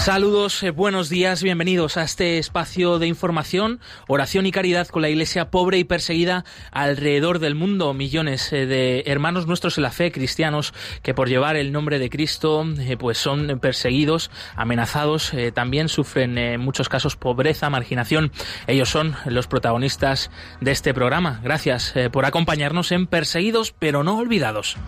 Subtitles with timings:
[0.00, 5.10] Saludos, eh, buenos días, bienvenidos a este espacio de información, oración y caridad con la
[5.10, 7.92] Iglesia pobre y perseguida alrededor del mundo.
[7.92, 10.72] Millones eh, de hermanos nuestros en la fe, cristianos,
[11.02, 16.62] que por llevar el nombre de Cristo, eh, pues son perseguidos, amenazados, también sufren en
[16.62, 18.32] muchos casos pobreza, marginación.
[18.66, 20.30] Ellos son los protagonistas
[20.62, 21.40] de este programa.
[21.44, 24.78] Gracias por acompañarnos en Perseguidos pero no olvidados.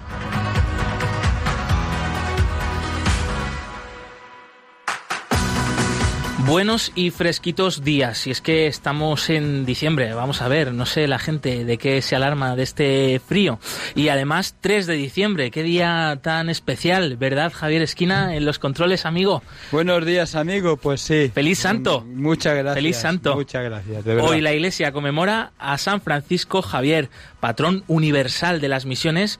[6.47, 11.07] Buenos y fresquitos días, y es que estamos en diciembre, vamos a ver, no sé
[11.07, 13.61] la gente de qué se alarma de este frío.
[13.95, 19.07] Y además 3 de diciembre, qué día tan especial, ¿verdad Javier Esquina en los controles,
[19.07, 19.43] amigo?
[19.71, 21.31] Buenos días, amigo, pues sí.
[21.33, 22.05] Feliz Santo.
[22.05, 22.75] Muchas gracias.
[22.75, 23.35] Feliz Santo.
[23.37, 29.39] Muchas gracias, Hoy la Iglesia conmemora a San Francisco Javier, patrón universal de las misiones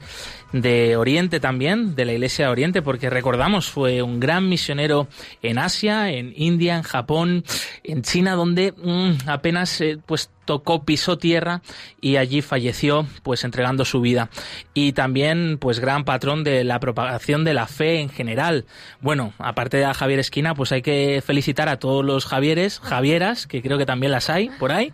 [0.53, 5.07] de Oriente también, de la Iglesia de Oriente, porque recordamos, fue un gran misionero
[5.41, 7.43] en Asia, en India, en Japón,
[7.83, 11.61] en China, donde mm, apenas eh, pues tocó, pisó tierra
[12.01, 14.29] y allí falleció, pues entregando su vida.
[14.73, 18.65] Y también, pues gran patrón de la propagación de la fe en general.
[19.01, 23.47] Bueno, aparte de a Javier Esquina, pues hay que felicitar a todos los Javieres, Javieras,
[23.47, 24.91] que creo que también las hay por ahí.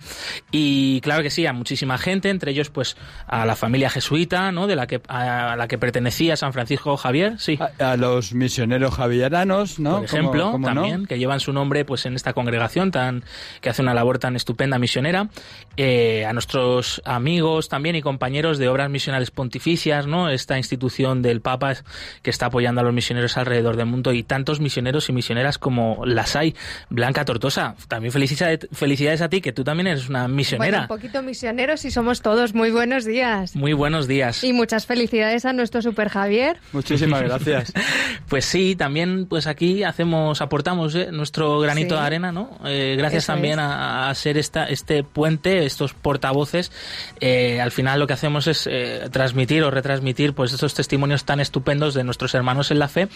[0.51, 4.67] Y claro que sí, a muchísima gente, entre ellos, pues a la familia jesuita, ¿no?
[4.67, 7.59] De la que, a la que pertenecía San Francisco Javier, sí.
[7.79, 9.97] A, los misioneros javieranos, ¿no?
[9.97, 13.23] Por ejemplo, también, que llevan su nombre, pues en esta congregación tan,
[13.61, 15.29] que hace una labor tan estupenda misionera.
[15.81, 20.29] Eh, a nuestros amigos también y compañeros de Obras Misionales Pontificias, ¿no?
[20.29, 21.73] Esta institución del Papa
[22.21, 26.05] que está apoyando a los misioneros alrededor del mundo y tantos misioneros y misioneras como
[26.05, 26.53] las hay.
[26.89, 30.81] Blanca Tortosa, también felicidades, felicidades a ti, que tú también eres una misionera.
[30.81, 32.53] un poquito misioneros y somos todos.
[32.53, 33.55] Muy buenos días.
[33.55, 34.43] Muy buenos días.
[34.43, 36.57] Y muchas felicidades a nuestro Super Javier.
[36.73, 37.71] Muchísimas gracias.
[38.27, 41.07] pues sí, también pues aquí hacemos, aportamos ¿eh?
[41.13, 42.59] nuestro granito de arena, ¿no?
[42.65, 46.71] Eh, gracias también a, a, ser esta, este puente estos portavoces,
[47.19, 51.39] eh, al final lo que hacemos es eh, transmitir o retransmitir pues estos testimonios tan
[51.39, 53.07] estupendos de nuestros hermanos en la fe,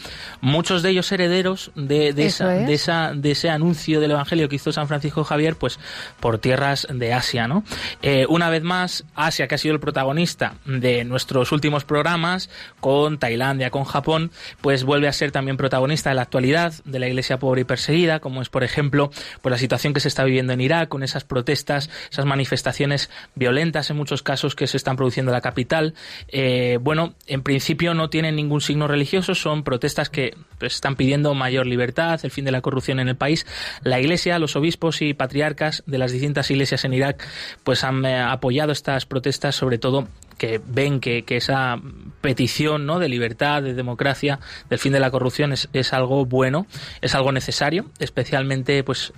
[0.41, 4.57] muchos de ellos herederos de, de, esa, de, esa, de ese anuncio del Evangelio que
[4.57, 5.79] hizo San Francisco Javier, pues
[6.19, 7.63] por tierras de Asia, ¿no?
[8.01, 13.17] Eh, una vez más, Asia, que ha sido el protagonista de nuestros últimos programas, con
[13.17, 14.31] Tailandia, con Japón,
[14.61, 18.19] pues vuelve a ser también protagonista de la actualidad de la Iglesia pobre y perseguida,
[18.19, 21.23] como es, por ejemplo, pues la situación que se está viviendo en Irak, con esas
[21.23, 25.93] protestas, esas manifestaciones violentas en muchos casos que se están produciendo en la capital.
[26.27, 31.33] Eh, bueno, en principio no tienen ningún signo religioso, son protestas que pues, están pidiendo
[31.33, 33.45] mayor libertad, el fin de la corrupción en el país.
[33.83, 37.27] La Iglesia, los obispos y patriarcas de las distintas iglesias en Irak,
[37.63, 40.07] pues han eh, apoyado estas protestas, sobre todo
[40.43, 41.79] que ven que, esa
[42.19, 42.99] petición ¿no?
[42.99, 44.39] de libertad, de democracia,
[44.69, 46.67] del fin de la corrupción es, es algo bueno,
[46.99, 49.13] es algo necesario, especialmente pues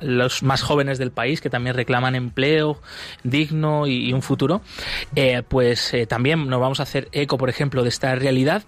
[0.00, 2.80] los más jóvenes del país que también reclaman empleo
[3.24, 4.62] digno y, un futuro,
[5.16, 8.62] eh, pues eh, también nos vamos a hacer eco, por ejemplo, de esta realidad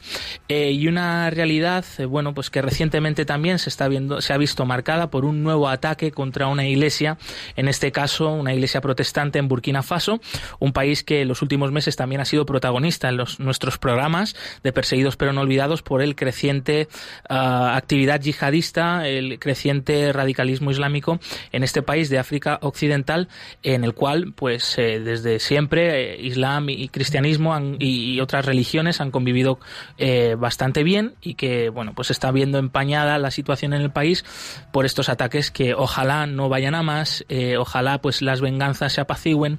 [0.49, 4.67] eh, y una realidad, bueno, pues que recientemente también se está viendo, se ha visto
[4.67, 7.17] marcada por un nuevo ataque contra una iglesia,
[7.55, 10.21] en este caso una iglesia protestante en Burkina Faso,
[10.59, 14.73] un país que los últimos meses también ha sido protagonista en los, nuestros programas de
[14.73, 16.89] Perseguidos pero no olvidados por el creciente
[17.29, 21.21] ah, actividad yihadista, el creciente radicalismo islámico
[21.53, 23.29] en este país de África Occidental,
[23.63, 29.11] en el cual, pues, eh, desde siempre, eh, Islam y, cristianismo y, otras religiones han
[29.11, 29.59] convivido
[29.99, 34.25] eh, bastante bien y que, bueno, pues está viendo empañada la situación en el país
[34.73, 37.25] por estos ataques que ojalá no vayan a más,
[37.59, 39.59] ojalá pues las venganzas se apacigüen.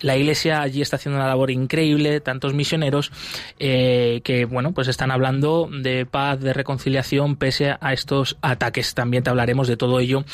[0.00, 3.12] La Iglesia allí está haciendo una labor increíble, tantos misioneros
[3.58, 8.94] eh, que, bueno, pues están hablando de paz, de reconciliación pese a estos ataques.
[8.94, 10.24] También te hablaremos de todo ello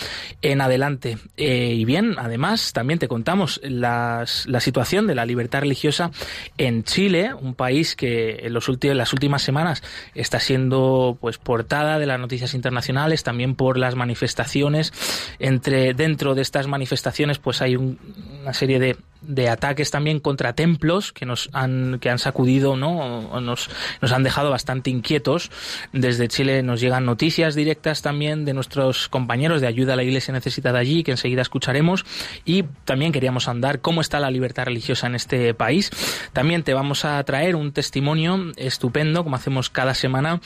[0.41, 1.19] en adelante.
[1.37, 6.11] Eh, y bien, además, también te contamos las, la situación de la libertad religiosa
[6.57, 9.83] en Chile, un país que en, los últimos, las últimas semanas
[10.15, 14.93] está siendo pues portada de las noticias internacionales, también por las manifestaciones.
[15.39, 21.13] Entre, dentro de estas manifestaciones, pues hay una serie de de ataques también contra templos
[21.13, 23.41] que nos han, que han sacudido, ¿no?
[23.41, 23.71] nos,
[24.01, 25.51] nos han dejado bastante inquietos.
[25.93, 30.33] Desde Chile nos llegan noticias directas también de nuestros compañeros de ayuda a la iglesia
[30.33, 32.05] necesitada allí, que enseguida escucharemos.
[32.45, 35.91] Y también queríamos andar cómo está la libertad religiosa en este país.
[36.33, 40.41] También te vamos a traer un testimonio estupendo, como hacemos cada semana,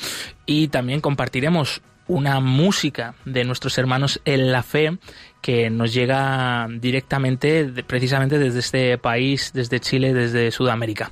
[0.46, 4.98] y también compartiremos una música de nuestros hermanos en la fe
[5.40, 11.10] que nos llega directamente precisamente desde este país, desde Chile, desde Sudamérica.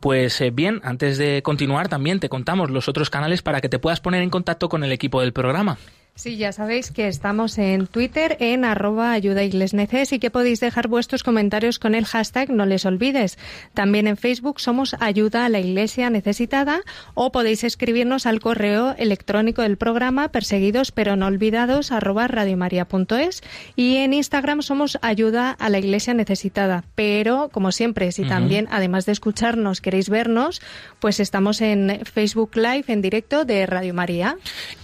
[0.00, 3.78] Pues eh, bien, antes de continuar también te contamos los otros canales para que te
[3.78, 5.78] puedas poner en contacto con el equipo del programa.
[6.14, 11.22] Sí, ya sabéis que estamos en Twitter en arroba ayuda y que podéis dejar vuestros
[11.22, 13.38] comentarios con el hashtag no les olvides.
[13.72, 16.82] También en Facebook somos ayuda a la iglesia necesitada
[17.14, 23.42] o podéis escribirnos al correo electrónico del programa perseguidos pero no olvidados arroba radiomaria.es
[23.76, 26.84] y en Instagram somos ayuda a la iglesia necesitada.
[26.94, 30.60] Pero como siempre, si también además de escucharnos queréis vernos,
[30.98, 34.36] pues estamos en Facebook Live en directo de Radio María.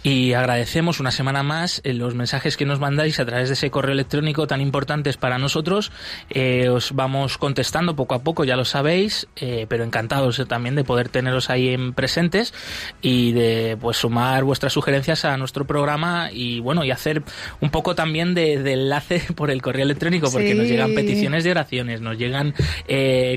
[0.02, 3.70] Y agradecemos una semana más eh, los mensajes que nos mandáis a través de ese
[3.70, 5.90] correo electrónico tan importantes para nosotros.
[6.30, 10.84] Eh, os vamos contestando poco a poco, ya lo sabéis, eh, pero encantados también de
[10.84, 12.54] poder teneros ahí en presentes
[13.02, 17.22] y de pues sumar vuestras sugerencias a nuestro programa y bueno, y hacer
[17.60, 22.00] un poco también de, enlace por el correo electrónico, porque nos llegan peticiones de oraciones,
[22.00, 22.54] nos llegan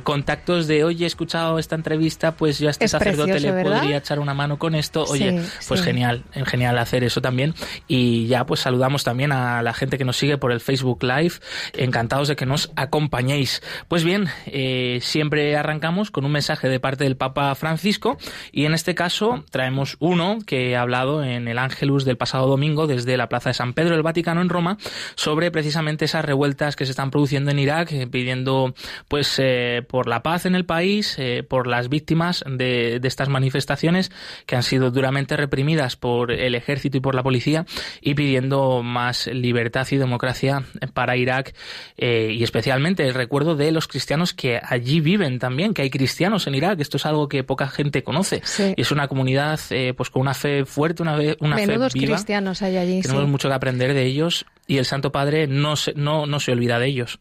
[0.04, 4.20] contactos de, oye, he escuchado esta entrevista, pues yo a este sacerdote le podría echar
[4.20, 5.04] una mano con esto.
[5.04, 7.54] Oye, pues genial, genial hacer eso también.
[7.88, 11.36] Y ya pues saludamos también a la gente que nos sigue por el Facebook Live.
[11.74, 13.62] Encantados de que nos acompañéis.
[13.88, 18.18] Pues bien, eh, siempre arrancamos con un mensaje de parte del Papa Francisco
[18.52, 22.88] y en este caso traemos uno que ha hablado en el Ángelus del pasado domingo
[22.88, 24.78] desde la Plaza de San Pedro del Vaticano en Roma
[25.16, 28.74] sobre precisamente esas revueltas que se están produciendo en Irak eh, pidiendo
[29.08, 31.18] pues eh, por la paz en el país,
[31.48, 34.12] por las víctimas de, de estas manifestaciones
[34.46, 37.59] que han sido duramente reprimidas por el ejército y por la policía
[38.02, 40.64] y pidiendo más libertad y democracia
[40.94, 41.54] para Irak
[41.98, 46.48] eh, y especialmente el recuerdo de los cristianos que allí viven también, que hay cristianos
[46.48, 46.80] en Irak.
[46.80, 48.42] Esto es algo que poca gente conoce.
[48.76, 51.90] Y es una comunidad eh, pues con una fe fuerte, una, una fe viva.
[51.90, 53.02] cristianos hay allí.
[53.02, 56.52] Tenemos mucho que aprender de ellos y el Santo Padre no se, no, no se
[56.52, 57.20] olvida de ellos.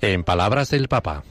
[0.00, 1.22] En palabras del Papa.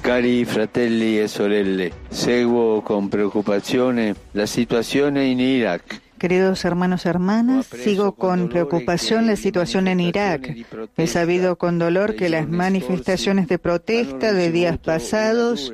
[0.00, 7.66] Cari fratelli e sorelle, seguo con preoccupazione la situazione in Iraq Queridos hermanos y hermanas,
[7.66, 10.54] sigo con preocupación la situación en Irak.
[10.96, 15.72] He sabido con dolor que las manifestaciones de protesta de días pasados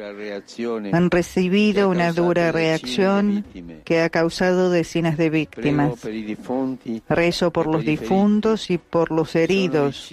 [0.93, 3.45] han recibido una dura reacción
[3.85, 5.93] que ha causado decenas de víctimas.
[7.09, 10.11] Rezo por los difuntos y por los heridos.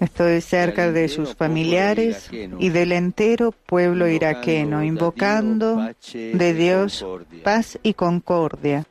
[0.00, 7.04] Estoy cerca de sus familiares y del entero pueblo iraqueno, invocando de Dios
[7.42, 8.84] paz y concordia.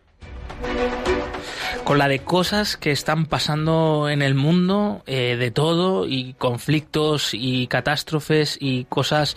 [1.84, 7.32] Con la de cosas que están pasando en el mundo, eh, de todo, y conflictos
[7.34, 9.36] y catástrofes y cosas,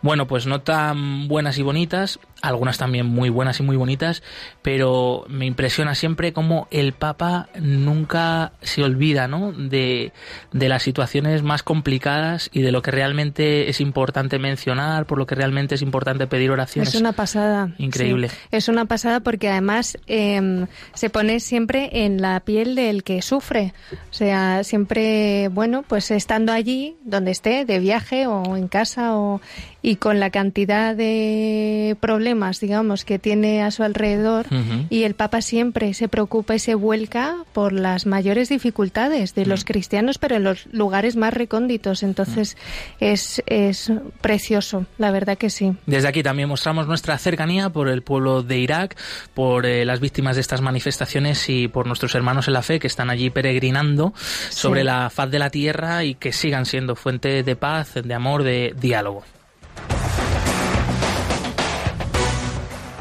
[0.00, 4.22] bueno, pues no tan buenas y bonitas, algunas también muy buenas y muy bonitas,
[4.62, 9.52] pero me impresiona siempre cómo el Papa nunca se olvida, ¿no?
[9.52, 10.12] De,
[10.52, 15.26] de las situaciones más complicadas y de lo que realmente es importante mencionar, por lo
[15.26, 16.94] que realmente es importante pedir oraciones.
[16.94, 17.74] Es una pasada.
[17.78, 18.30] Increíble.
[18.50, 23.74] Es una pasada porque además em, se pone siempre en la piel del que sufre.
[23.92, 29.40] O sea, siempre, bueno, pues estando allí, donde esté, de viaje o en casa o
[29.80, 34.46] y con la cantidad de problemas, digamos, que tiene a su alrededor,
[34.90, 39.64] y el Papa siempre se preocupa y se vuelca por las mayores dificultades de los
[39.64, 42.02] cristianos, pero en los lugares más recónditos.
[42.02, 42.56] Entonces
[42.98, 45.72] es, es precioso, la verdad que sí.
[45.86, 48.96] Desde aquí también mostramos nuestra cercanía por el pueblo de Irak,
[49.34, 52.86] por eh, las víctimas de estas manifestaciones y por nuestros hermanos en la fe que
[52.86, 54.12] están allí peregrinando
[54.50, 58.42] sobre la faz de la tierra y que sigan siendo fuente de paz, de amor,
[58.42, 59.24] de diálogo.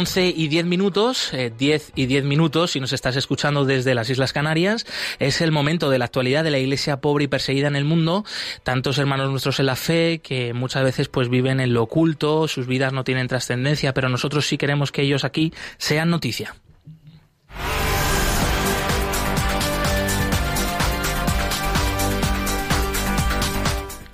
[0.00, 4.08] 11 y 10 minutos, 10 eh, y 10 minutos, si nos estás escuchando desde las
[4.08, 4.86] Islas Canarias,
[5.18, 8.24] es el momento de la actualidad de la iglesia pobre y perseguida en el mundo.
[8.62, 12.66] Tantos hermanos nuestros en la fe que muchas veces pues viven en lo oculto, sus
[12.66, 16.54] vidas no tienen trascendencia, pero nosotros sí queremos que ellos aquí sean noticia.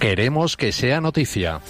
[0.00, 1.60] Queremos que sea noticia.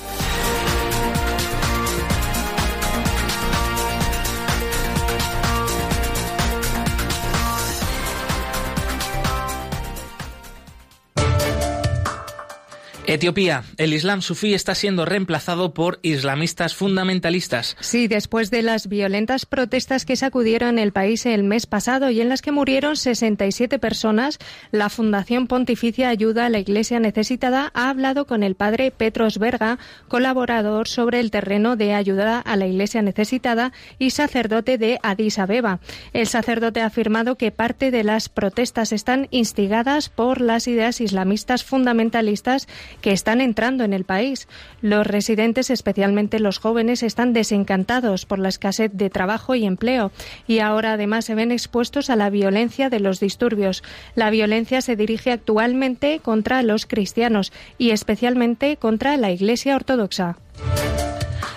[13.16, 13.64] Etiopía.
[13.76, 17.76] El Islam sufí está siendo reemplazado por islamistas fundamentalistas.
[17.80, 22.28] Sí, después de las violentas protestas que sacudieron el país el mes pasado y en
[22.28, 24.38] las que murieron 67 personas,
[24.70, 29.78] la Fundación Pontificia Ayuda a la Iglesia Necesitada ha hablado con el padre Petros Berga,
[30.08, 35.80] colaborador sobre el terreno de ayuda a la Iglesia Necesitada y sacerdote de Addis Abeba.
[36.12, 41.64] El sacerdote ha afirmado que parte de las protestas están instigadas por las ideas islamistas
[41.64, 42.68] fundamentalistas
[43.00, 44.48] que están entrando en el país.
[44.80, 50.10] Los residentes, especialmente los jóvenes, están desencantados por la escasez de trabajo y empleo
[50.46, 53.82] y ahora además se ven expuestos a la violencia de los disturbios.
[54.14, 60.36] La violencia se dirige actualmente contra los cristianos y especialmente contra la Iglesia Ortodoxa.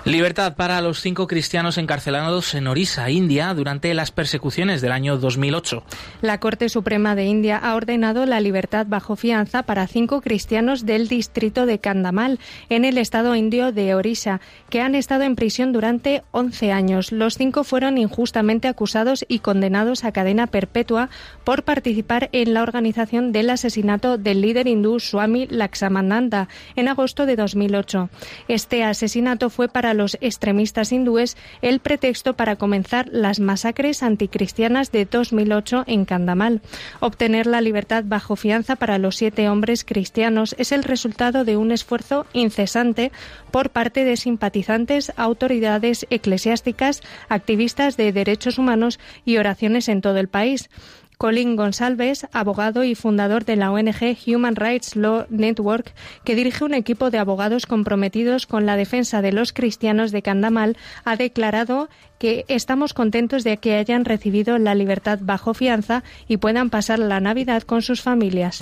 [0.09, 5.83] Libertad para los cinco cristianos encarcelados en Orissa, India, durante las persecuciones del año 2008.
[6.23, 11.09] La Corte Suprema de India ha ordenado la libertad bajo fianza para cinco cristianos del
[11.09, 12.39] distrito de Kandamal,
[12.69, 17.11] en el estado indio de Orissa, que han estado en prisión durante 11 años.
[17.11, 21.11] Los cinco fueron injustamente acusados y condenados a cadena perpetua
[21.43, 27.35] por participar en la organización del asesinato del líder hindú Swami Lakshmananda en agosto de
[27.35, 28.09] 2008.
[28.47, 35.05] Este asesinato fue para los extremistas hindúes el pretexto para comenzar las masacres anticristianas de
[35.05, 36.61] 2008 en Kandamal.
[37.01, 41.71] Obtener la libertad bajo fianza para los siete hombres cristianos es el resultado de un
[41.71, 43.11] esfuerzo incesante
[43.51, 50.29] por parte de simpatizantes, autoridades eclesiásticas, activistas de derechos humanos y oraciones en todo el
[50.29, 50.69] país.
[51.19, 56.73] Colin González, abogado y fundador de la ONG Human Rights Law Network, que dirige un
[56.73, 62.45] equipo de abogados comprometidos con la defensa de los cristianos de Candamal, ha declarado que
[62.47, 67.63] estamos contentos de que hayan recibido la libertad bajo fianza y puedan pasar la Navidad
[67.63, 68.59] con sus familias.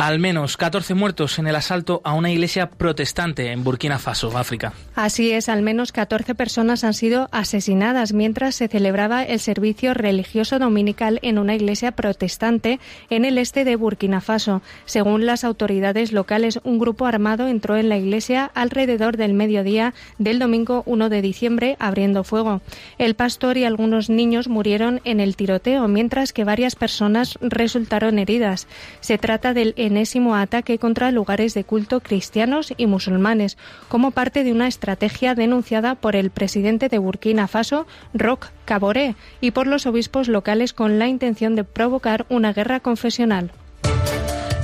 [0.00, 4.72] Al menos 14 muertos en el asalto a una iglesia protestante en Burkina Faso, África.
[4.94, 10.58] Así es, al menos 14 personas han sido asesinadas mientras se celebraba el servicio religioso
[10.58, 12.80] dominical en una iglesia protestante
[13.10, 14.62] en el este de Burkina Faso.
[14.86, 20.38] Según las autoridades locales, un grupo armado entró en la iglesia alrededor del mediodía del
[20.38, 22.62] domingo 1 de diciembre abriendo fuego.
[22.96, 28.66] El pastor y algunos niños murieron en el tiroteo, mientras que varias personas resultaron heridas.
[29.00, 34.52] Se trata del enésimo ataque contra lugares de culto cristianos y musulmanes, como parte de
[34.52, 40.28] una estrategia denunciada por el presidente de Burkina Faso, Roch Caboré, y por los obispos
[40.28, 43.50] locales con la intención de provocar una guerra confesional.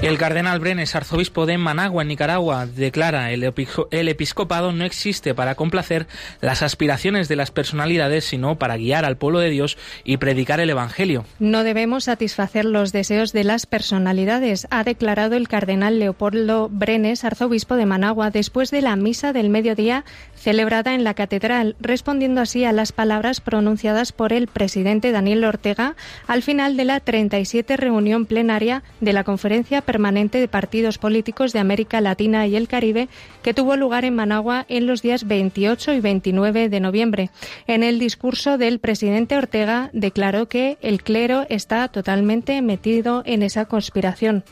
[0.02, 3.50] El cardenal Brenes, arzobispo de Managua, en Nicaragua, declara el,
[3.90, 6.06] el episcopado no existe para complacer
[6.42, 10.68] las aspiraciones de las personalidades, sino para guiar al pueblo de Dios y predicar el
[10.68, 11.24] Evangelio.
[11.38, 17.76] No debemos satisfacer los deseos de las personalidades, ha declarado el cardenal Leopoldo Brenes, arzobispo
[17.76, 20.04] de Managua, después de la misa del mediodía
[20.36, 25.96] celebrada en la catedral, respondiendo así a las palabras pronunciadas por el presidente Daniel Ortega
[26.26, 31.58] al final de la 37 reunión plenaria de la conferencia permanente de partidos políticos de
[31.58, 33.08] América Latina y el Caribe
[33.42, 37.30] que tuvo lugar en Managua en los días 28 y 29 de noviembre.
[37.66, 43.64] En el discurso del presidente Ortega declaró que el clero está totalmente metido en esa
[43.64, 44.44] conspiración.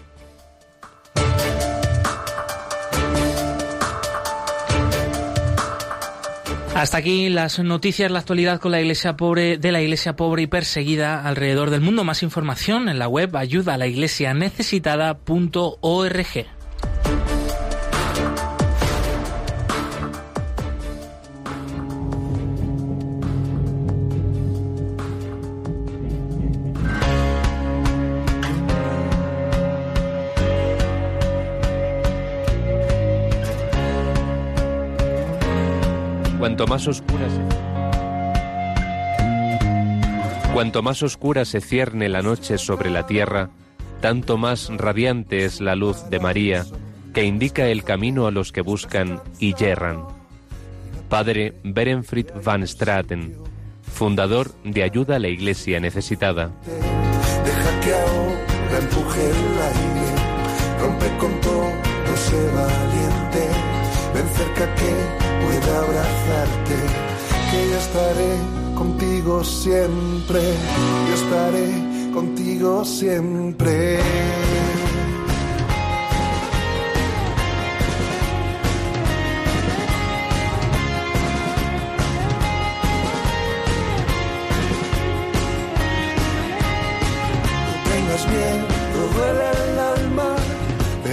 [6.74, 10.46] Hasta aquí las noticias, la actualidad con la iglesia pobre, de la iglesia pobre y
[10.48, 12.02] perseguida alrededor del mundo.
[12.02, 14.34] Más información en la web ayuda a la iglesia.
[36.54, 37.40] Cuanto más oscura se...
[40.52, 43.50] Cuanto más oscura se cierne la noche sobre la tierra,
[44.00, 46.64] tanto más radiante es la luz de María,
[47.12, 50.04] que indica el camino a los que buscan y yerran.
[51.08, 53.36] Padre Berenfried van Straten,
[53.82, 56.52] fundador de Ayuda a la Iglesia Necesitada.
[56.64, 60.06] Deja que ahora empuje el aire,
[60.80, 61.66] rompe con todo,
[62.14, 63.48] sé valiente,
[64.14, 66.76] ven cerca que pueda abrazarte,
[67.50, 68.32] que yo estaré
[68.74, 70.40] contigo siempre,
[71.08, 74.00] yo estaré contigo siempre.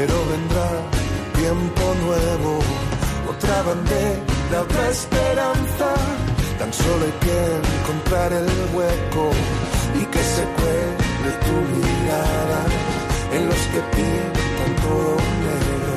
[0.02, 0.68] pero vendrá
[1.38, 2.60] tiempo nuevo,
[3.51, 5.88] otra bandera, otra esperanza.
[6.60, 7.38] Tan solo hay que
[7.81, 9.31] encontrar el hueco
[10.00, 12.62] y que se cuele tu mirada
[13.34, 15.15] en los que pintan todo
[15.46, 15.93] negro.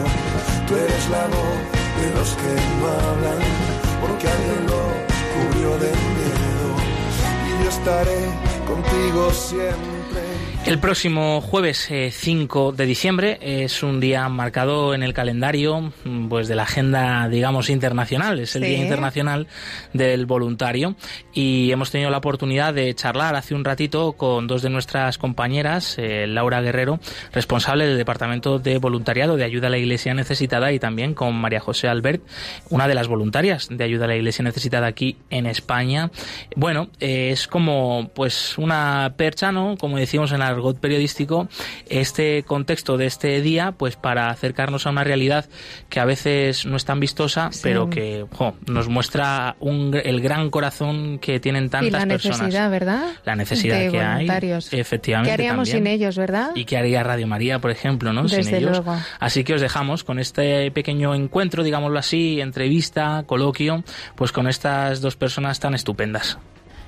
[0.66, 1.60] Tú eres la voz
[2.00, 3.40] de los que no hablan,
[4.00, 4.82] porque alguien lo
[5.32, 6.68] cubrió de miedo.
[7.46, 8.20] Y yo estaré
[8.66, 9.93] contigo siempre.
[10.66, 16.28] El próximo jueves 5 eh, de diciembre es un día marcado en el calendario mm,
[16.28, 19.46] pues de la agenda digamos internacional, es el Día Internacional
[19.92, 20.96] del Voluntario
[21.34, 25.96] y hemos tenido la oportunidad de charlar hace un ratito con dos de nuestras compañeras,
[25.98, 26.98] eh, Laura Guerrero,
[27.32, 31.60] responsable del Departamento de Voluntariado de Ayuda a la Iglesia Necesitada y también con María
[31.60, 32.22] José Albert,
[32.70, 36.10] una de las voluntarias de Ayuda a la Iglesia Necesitada aquí en España.
[36.56, 39.76] Bueno, eh, es como pues una percha, ¿no?
[39.76, 41.48] Como decimos en la argot periodístico
[41.88, 45.46] este contexto de este día, pues para acercarnos a una realidad
[45.88, 48.26] que a veces no es tan vistosa, pero que
[48.66, 53.04] nos muestra el gran corazón que tienen tantas y la necesidad, ¿verdad?
[53.24, 54.28] La necesidad que hay.
[54.72, 55.30] Efectivamente.
[55.30, 56.50] ¿Qué haríamos sin ellos, verdad?
[56.54, 58.28] Y qué haría Radio María, por ejemplo, ¿no?
[58.28, 58.82] sin ellos.
[59.18, 63.84] Así que os dejamos con este pequeño encuentro, digámoslo así, entrevista, coloquio,
[64.14, 66.38] pues con estas dos personas tan estupendas.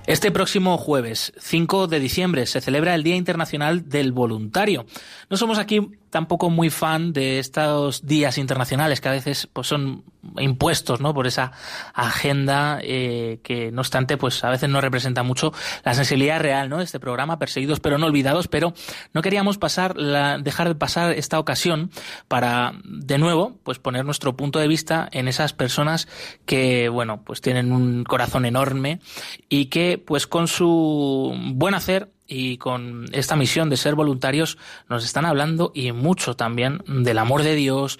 [0.06, 4.86] Este próximo jueves, 5 de diciembre, se celebra el Día Internacional del Voluntario.
[5.28, 10.04] No somos aquí tampoco muy fan de estos días internacionales que a veces pues son
[10.38, 11.52] impuestos no por esa
[11.94, 15.52] agenda eh, que no obstante pues a veces no representa mucho
[15.84, 18.74] la sensibilidad real no de este programa perseguidos pero no olvidados pero
[19.12, 21.90] no queríamos pasar la, dejar de pasar esta ocasión
[22.28, 26.08] para de nuevo pues poner nuestro punto de vista en esas personas
[26.44, 29.00] que bueno pues tienen un corazón enorme
[29.48, 34.58] y que pues con su buen hacer y con esta misión de ser voluntarios
[34.88, 37.98] nos están hablando y mucho también del amor de Dios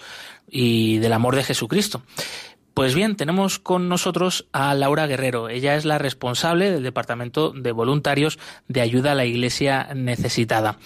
[0.48, 2.02] y del amor de Jesucristo.
[2.76, 5.48] Pues bien, tenemos con nosotros a Laura Guerrero.
[5.48, 10.76] Ella es la responsable del Departamento de Voluntarios de Ayuda a la Iglesia Necesitada.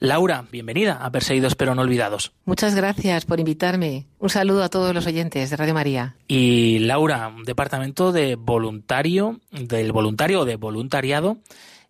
[0.00, 2.32] Laura, bienvenida a Perseguidos pero no olvidados.
[2.46, 4.06] Muchas gracias por invitarme.
[4.18, 6.16] Un saludo a todos los oyentes de Radio María.
[6.26, 11.36] Y Laura, Departamento de Voluntario, del Voluntario o de Voluntariado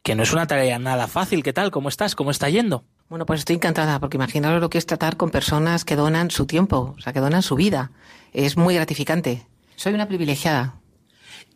[0.06, 1.42] que no es una tarea nada fácil.
[1.42, 1.72] ¿Qué tal?
[1.72, 2.14] ¿Cómo estás?
[2.14, 2.84] ¿Cómo está yendo?
[3.08, 6.46] Bueno, pues estoy encantada, porque imaginaros lo que es tratar con personas que donan su
[6.46, 7.90] tiempo, o sea, que donan su vida.
[8.32, 9.48] Es muy gratificante.
[9.74, 10.76] Soy una privilegiada.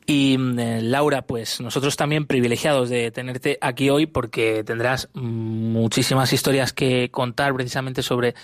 [0.04, 6.72] Y eh, Laura, pues nosotros también privilegiados de tenerte aquí hoy porque tendrás muchísimas historias
[6.72, 8.34] que contar precisamente sobre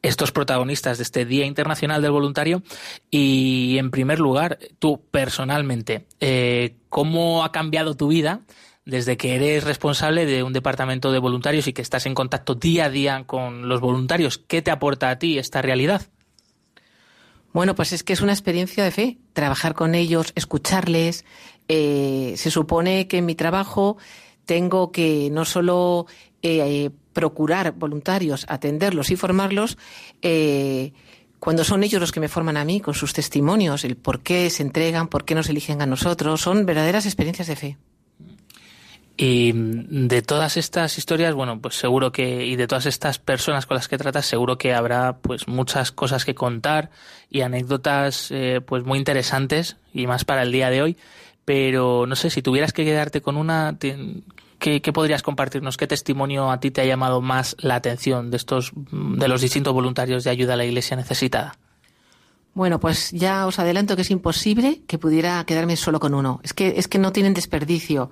[0.00, 2.62] estos protagonistas de este Día Internacional del Voluntario.
[3.10, 8.42] Y en primer lugar, tú personalmente, eh, ¿cómo ha cambiado tu vida
[8.86, 12.86] desde que eres responsable de un departamento de voluntarios y que estás en contacto día
[12.86, 16.02] a día con los voluntarios, ¿qué te aporta a ti esta realidad?
[17.52, 21.24] Bueno, pues es que es una experiencia de fe, trabajar con ellos, escucharles.
[21.68, 23.96] Eh, se supone que en mi trabajo
[24.44, 26.06] tengo que no solo
[26.42, 29.78] eh, procurar voluntarios, atenderlos y formarlos,
[30.22, 30.92] eh,
[31.40, 34.48] cuando son ellos los que me forman a mí con sus testimonios, el por qué
[34.50, 37.78] se entregan, por qué nos eligen a nosotros, son verdaderas experiencias de fe.
[39.18, 43.76] Y de todas estas historias, bueno, pues seguro que, y de todas estas personas con
[43.76, 46.90] las que tratas, seguro que habrá pues muchas cosas que contar
[47.30, 50.96] y anécdotas eh, pues muy interesantes y más para el día de hoy.
[51.46, 53.78] Pero no sé, si tuvieras que quedarte con una,
[54.58, 55.78] ¿qué, ¿qué, podrías compartirnos?
[55.78, 59.72] ¿Qué testimonio a ti te ha llamado más la atención de estos, de los distintos
[59.72, 61.56] voluntarios de ayuda a la iglesia necesitada?
[62.52, 66.40] Bueno, pues ya os adelanto que es imposible que pudiera quedarme solo con uno.
[66.42, 68.10] Es que, es que no tienen desperdicio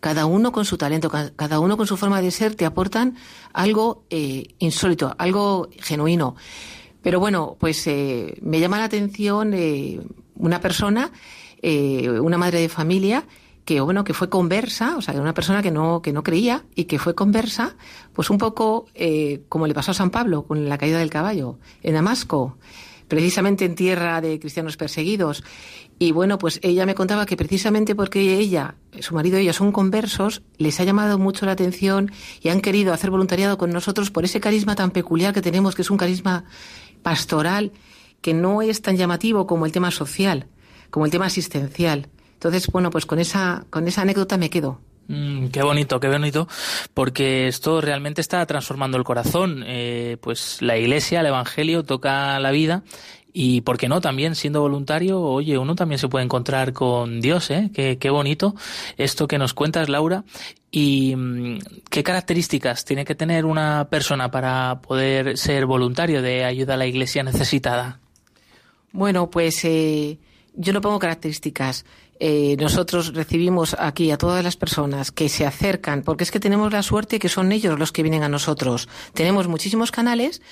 [0.00, 3.16] cada uno con su talento, cada uno con su forma de ser, te aportan
[3.52, 6.34] algo eh, insólito, algo genuino.
[7.02, 10.00] Pero bueno, pues eh, me llama la atención eh,
[10.34, 11.12] una persona,
[11.62, 13.26] una madre de familia,
[13.66, 16.84] que bueno, que fue conversa, o sea, una persona que no, que no creía y
[16.84, 17.76] que fue conversa,
[18.14, 18.86] pues un poco
[19.50, 22.56] como le pasó a San Pablo con la caída del caballo en Damasco
[23.10, 25.42] precisamente en tierra de cristianos perseguidos.
[26.02, 29.70] Y bueno, pues ella me contaba que precisamente porque ella, su marido y ella son
[29.70, 32.10] conversos, les ha llamado mucho la atención
[32.40, 35.82] y han querido hacer voluntariado con nosotros por ese carisma tan peculiar que tenemos, que
[35.82, 36.44] es un carisma
[37.02, 37.72] pastoral,
[38.22, 40.46] que no es tan llamativo como el tema social,
[40.88, 42.08] como el tema asistencial.
[42.32, 44.80] Entonces, bueno, pues con esa, con esa anécdota me quedo.
[45.08, 46.46] Mm, qué bonito, qué bonito,
[46.94, 49.64] porque esto realmente está transformando el corazón.
[49.66, 52.84] Eh, pues la iglesia, el evangelio toca la vida
[53.32, 54.00] y, ¿por qué no?
[54.00, 57.70] También siendo voluntario, oye, uno también se puede encontrar con Dios, ¿eh?
[57.72, 58.54] Qué, qué bonito
[58.96, 60.24] esto que nos cuentas, Laura.
[60.70, 61.58] ¿Y mm,
[61.90, 66.86] qué características tiene que tener una persona para poder ser voluntario de ayuda a la
[66.86, 68.00] iglesia necesitada?
[68.92, 70.18] Bueno, pues eh,
[70.54, 71.84] yo no pongo características.
[72.22, 76.70] Eh, nosotros recibimos aquí a todas las personas que se acercan, porque es que tenemos
[76.70, 78.88] la suerte que son ellos los que vienen a nosotros.
[79.14, 80.42] Tenemos muchísimos canales,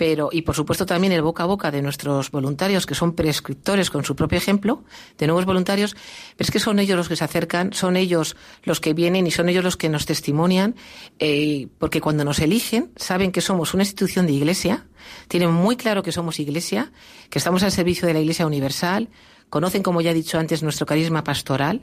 [0.00, 3.90] pero y por supuesto también el boca a boca de nuestros voluntarios que son prescriptores
[3.90, 4.82] con su propio ejemplo
[5.18, 5.94] de nuevos voluntarios
[6.38, 9.30] pero es que son ellos los que se acercan son ellos los que vienen y
[9.30, 10.74] son ellos los que nos testimonian
[11.18, 14.86] eh, porque cuando nos eligen saben que somos una institución de iglesia
[15.28, 16.92] tienen muy claro que somos iglesia
[17.28, 19.10] que estamos al servicio de la iglesia universal
[19.50, 21.82] conocen, como ya he dicho antes, nuestro carisma pastoral.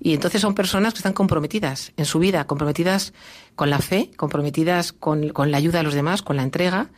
[0.00, 3.12] Y entonces son personas que están comprometidas en su vida, comprometidas
[3.56, 6.90] con la fe, comprometidas con, la ayuda a los demás, con la entrega.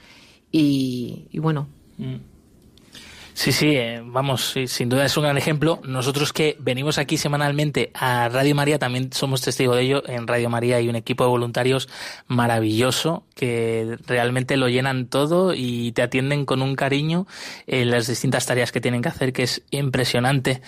[0.53, 1.69] Y, bueno.
[1.99, 2.30] Mm.
[3.41, 5.81] Sí, sí, eh, vamos, sin duda es un gran ejemplo.
[5.83, 10.03] Nosotros que venimos aquí semanalmente a Radio María también somos testigos de ello.
[10.07, 11.89] En Radio María hay un equipo de voluntarios
[12.27, 17.27] maravilloso que realmente lo llenan todo y te atienden con un cariño
[17.67, 20.61] en las distintas tareas que tienen que hacer, que es impresionante.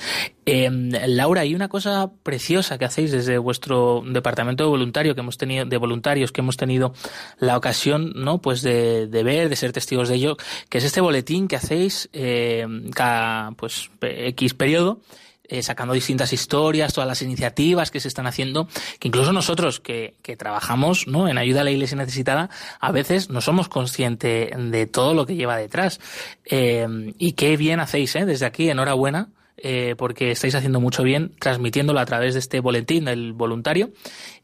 [0.46, 0.70] Eh,
[1.06, 5.66] Laura, hay una cosa preciosa que hacéis desde vuestro departamento de voluntario que hemos tenido,
[5.66, 6.94] de voluntarios que hemos tenido
[7.38, 8.38] la ocasión, ¿no?
[8.38, 10.38] Pues de, ver, de ser testigos de ello,
[10.70, 12.62] que es este boletín que hacéis eh,
[12.94, 15.01] cada pues X periodo.
[15.44, 20.14] Eh, sacando distintas historias, todas las iniciativas que se están haciendo, que incluso nosotros que,
[20.22, 21.29] que, trabajamos ¿no?
[21.29, 22.48] en ayuda a la iglesia necesitada,
[22.81, 26.01] a veces no somos conscientes de todo lo que lleva detrás.
[26.46, 26.87] Eh,
[27.18, 28.25] y qué bien hacéis, ¿eh?
[28.25, 33.04] desde aquí, enhorabuena eh, porque estáis haciendo mucho bien transmitiéndolo a través de este boletín
[33.04, 33.90] del voluntario.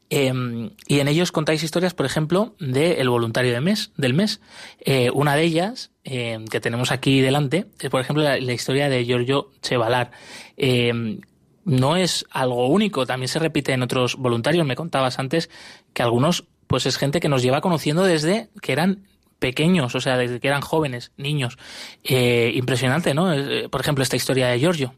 [0.09, 4.41] Em, y en ellos contáis historias, por ejemplo, del voluntario de mes, del mes.
[4.79, 9.05] Eh, una de ellas, em, que tenemos aquí delante, es, por ejemplo, la, historia de
[9.05, 10.11] Giorgio Chevalar.
[10.57, 11.21] Em,
[11.63, 14.65] no es algo único, también se repite en otros voluntarios.
[14.65, 15.49] Me contabas antes
[15.93, 19.03] que algunos, pues es gente que nos lleva conociendo desde que eran
[19.39, 21.57] pequeños, o sea, desde que eran jóvenes, niños.
[22.03, 23.33] Eh, impresionante, ¿no?
[23.33, 24.93] Eh, por ejemplo, esta historia de Giorgio.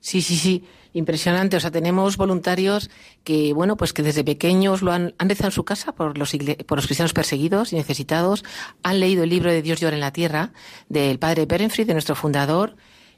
[0.00, 1.56] Sí, sí, sí, impresionante.
[1.56, 2.90] O sea, tenemos voluntarios
[3.24, 6.36] que, bueno, pues que desde pequeños lo han, han rezado en su casa por los,
[6.66, 8.44] por los cristianos perseguidos y necesitados,
[8.82, 10.52] han leído el libro de Dios llora en la tierra
[10.88, 12.76] del padre Berenfried, de nuestro fundador,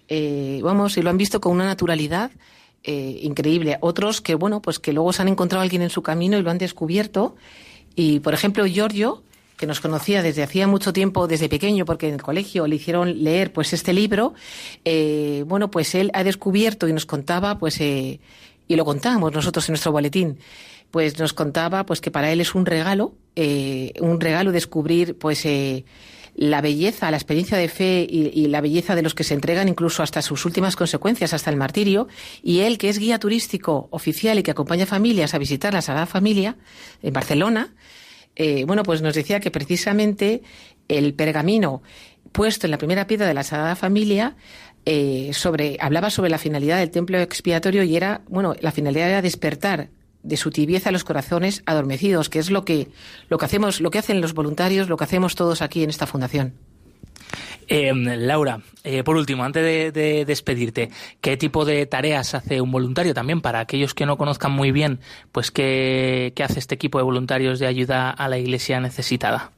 [0.08, 2.30] eh, vamos, y lo han visto con una naturalidad
[2.84, 3.76] increíble.
[3.82, 6.42] Otros que, bueno, pues que luego se han encontrado a alguien en su camino y
[6.42, 7.36] lo han descubierto.
[7.94, 9.24] Y, por ejemplo, Giorgio,
[9.58, 13.24] que nos conocía desde hacía mucho tiempo, desde pequeño, porque en el colegio le hicieron
[13.24, 14.32] leer pues este libro,
[14.84, 18.20] eh, bueno, pues él ha descubierto y nos contaba, pues, eh,
[18.68, 20.38] y lo contamos nosotros en nuestro boletín,
[20.92, 25.44] pues nos contaba pues que para él es un regalo, eh, un regalo descubrir pues
[26.36, 29.66] la belleza, la experiencia de fe y, y, la belleza de los que se entregan
[29.66, 32.06] incluso hasta sus últimas consecuencias, hasta el martirio,
[32.44, 36.06] y él que es guía turístico oficial y que acompaña familias a visitar la Sagrada
[36.06, 36.56] Familia
[37.02, 37.74] en Barcelona,
[38.36, 40.42] eh, bueno, pues nos decía que precisamente
[40.88, 41.82] el pergamino
[42.32, 44.36] puesto en la primera piedra de la Sagrada Familia
[44.84, 49.22] eh, sobre, hablaba sobre la finalidad del templo expiatorio y era, bueno, la finalidad era
[49.22, 49.90] despertar
[50.22, 52.88] de su tibieza los corazones adormecidos, que es lo que,
[53.28, 56.06] lo que hacemos, lo que hacen los voluntarios, lo que hacemos todos aquí en esta
[56.06, 56.54] fundación.
[57.68, 63.12] Eh, Laura, eh, por último, antes de, despedirte, ¿qué tipo de tareas hace un voluntario
[63.12, 65.00] también para aquellos que no conozcan muy bien,
[65.32, 69.52] pues qué, hace este equipo de voluntarios de ayuda a la iglesia necesitada?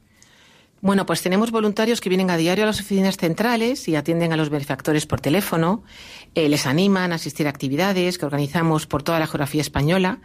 [0.80, 4.36] Bueno, pues tenemos voluntarios que vienen a diario a las oficinas centrales y atienden a
[4.36, 5.84] los benefactores por teléfono,
[6.34, 10.20] eh, les animan a asistir a actividades que organizamos por toda la geografía española.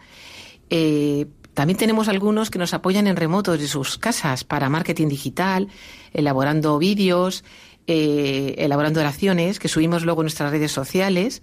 [0.70, 5.68] Eh, también tenemos algunos que nos apoyan en remoto desde sus casas para marketing digital,
[6.12, 7.44] elaborando vídeos,
[7.86, 11.40] eh, elaborando oraciones que subimos luego en nuestras redes sociales.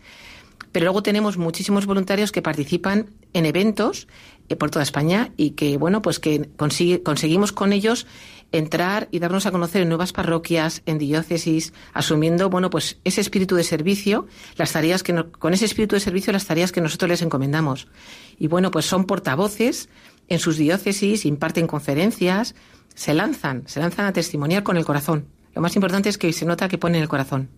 [0.72, 4.08] Pero luego tenemos muchísimos voluntarios que participan en eventos
[4.50, 8.06] eh, por toda España y que, bueno, pues que conseguimos con ellos
[8.52, 13.56] entrar y darnos a conocer en nuevas parroquias, en diócesis, asumiendo, bueno, pues ese espíritu
[13.56, 17.24] de servicio, las tareas que con ese espíritu de servicio las tareas que nosotros les
[17.24, 17.88] encomendamos.
[18.38, 19.90] Y bueno, pues son portavoces
[20.28, 22.56] en sus diócesis, imparten conferencias,
[22.96, 25.28] se lanzan, se lanzan a testimoniar con el corazón.
[25.54, 27.50] Lo más importante es que se nota que pone el corazón.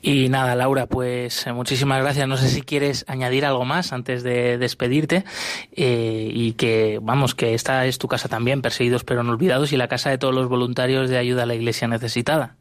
[0.00, 2.28] Y nada, Laura, pues eh, muchísimas gracias.
[2.28, 5.24] No sé si quieres añadir algo más antes de despedirte
[5.72, 9.76] eh, y que, vamos, que esta es tu casa también, Perseguidos pero no olvidados y
[9.76, 12.56] la casa de todos los voluntarios de ayuda a la Iglesia necesitada.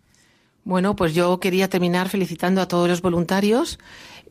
[0.63, 3.79] Bueno, pues yo quería terminar felicitando a todos los voluntarios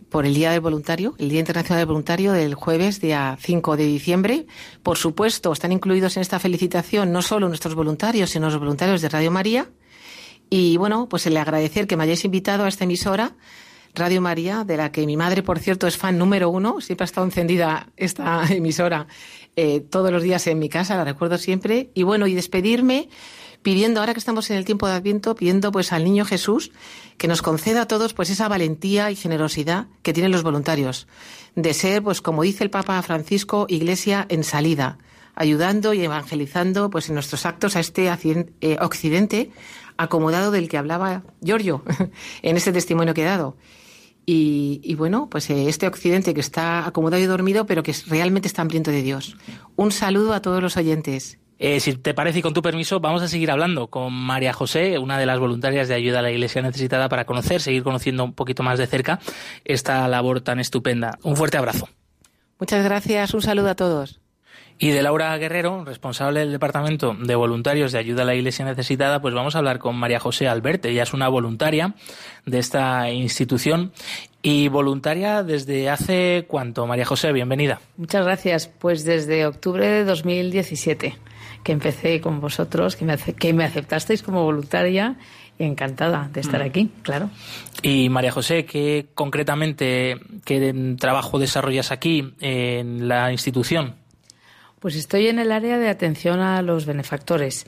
[0.09, 3.85] por el Día del Voluntario, el Día Internacional del Voluntario del jueves, día 5 de
[3.85, 4.47] diciembre.
[4.83, 9.09] Por supuesto, están incluidos en esta felicitación no solo nuestros voluntarios, sino los voluntarios de
[9.09, 9.69] Radio María
[10.49, 13.35] y bueno, pues le agradecer que me hayáis invitado a esta emisora,
[13.95, 16.81] Radio María, de la que mi madre, por cierto, es fan número uno.
[16.81, 19.07] Siempre ha estado encendida esta emisora
[19.57, 21.91] eh, todos los días en mi casa, la recuerdo siempre.
[21.95, 23.09] Y bueno, y despedirme
[23.67, 26.71] pidiendo, ahora que estamos en el tiempo de Adviento, pidiendo pues al niño Jesús
[27.19, 31.09] que nos conceda a todos pues esa valentía y generosidad que tienen los voluntarios,
[31.57, 34.99] de ser, pues como dice el Papa Francisco, iglesia en salida,
[35.35, 38.09] ayudando y evangelizando pues en nuestros actos a este
[38.61, 39.51] eh, occidente
[39.97, 41.83] acomodado del que hablaba Giorgio
[42.43, 43.57] en ese testimonio que he dado.
[44.27, 48.63] Y, bueno, pues eh, este occidente que está acomodado y dormido, pero que realmente está
[48.63, 49.37] hambriento de Dios.
[49.75, 51.41] Un saludo a todos los oyentes.
[51.59, 54.99] Eh, si te parece y con tu permiso, vamos a seguir hablando con María José,
[54.99, 58.35] una de las voluntarias de ayuda a la Iglesia necesitada, para conocer, seguir conociendo un
[58.35, 59.21] poquito más de cerca
[59.65, 61.19] esta labor tan estupenda.
[61.23, 61.89] Un fuerte abrazo.
[62.59, 64.21] Muchas gracias, un saludo a todos.
[64.79, 69.23] Y de Laura Guerrero, responsable del Departamento de Voluntarios de Ayuda a la Iglesia Necesitada,
[69.23, 70.91] pues vamos a hablar con María José Alberte.
[70.91, 71.95] Ella es una voluntaria
[72.45, 73.93] de esta institución
[74.43, 77.81] y voluntaria desde hace cuánto, María José, bienvenida.
[77.97, 78.69] Muchas gracias.
[78.69, 81.17] Pues desde octubre de 2017,
[81.67, 85.17] que empecé con vosotros, que me, que me aceptasteis como voluntaria
[85.59, 86.65] encantada de estar mm.
[86.65, 87.29] aquí, claro.
[87.83, 93.97] Y María José, ¿qué concretamente, qué trabajo desarrollas aquí en la institución?
[94.79, 97.67] Pues estoy en el área de atención a los benefactores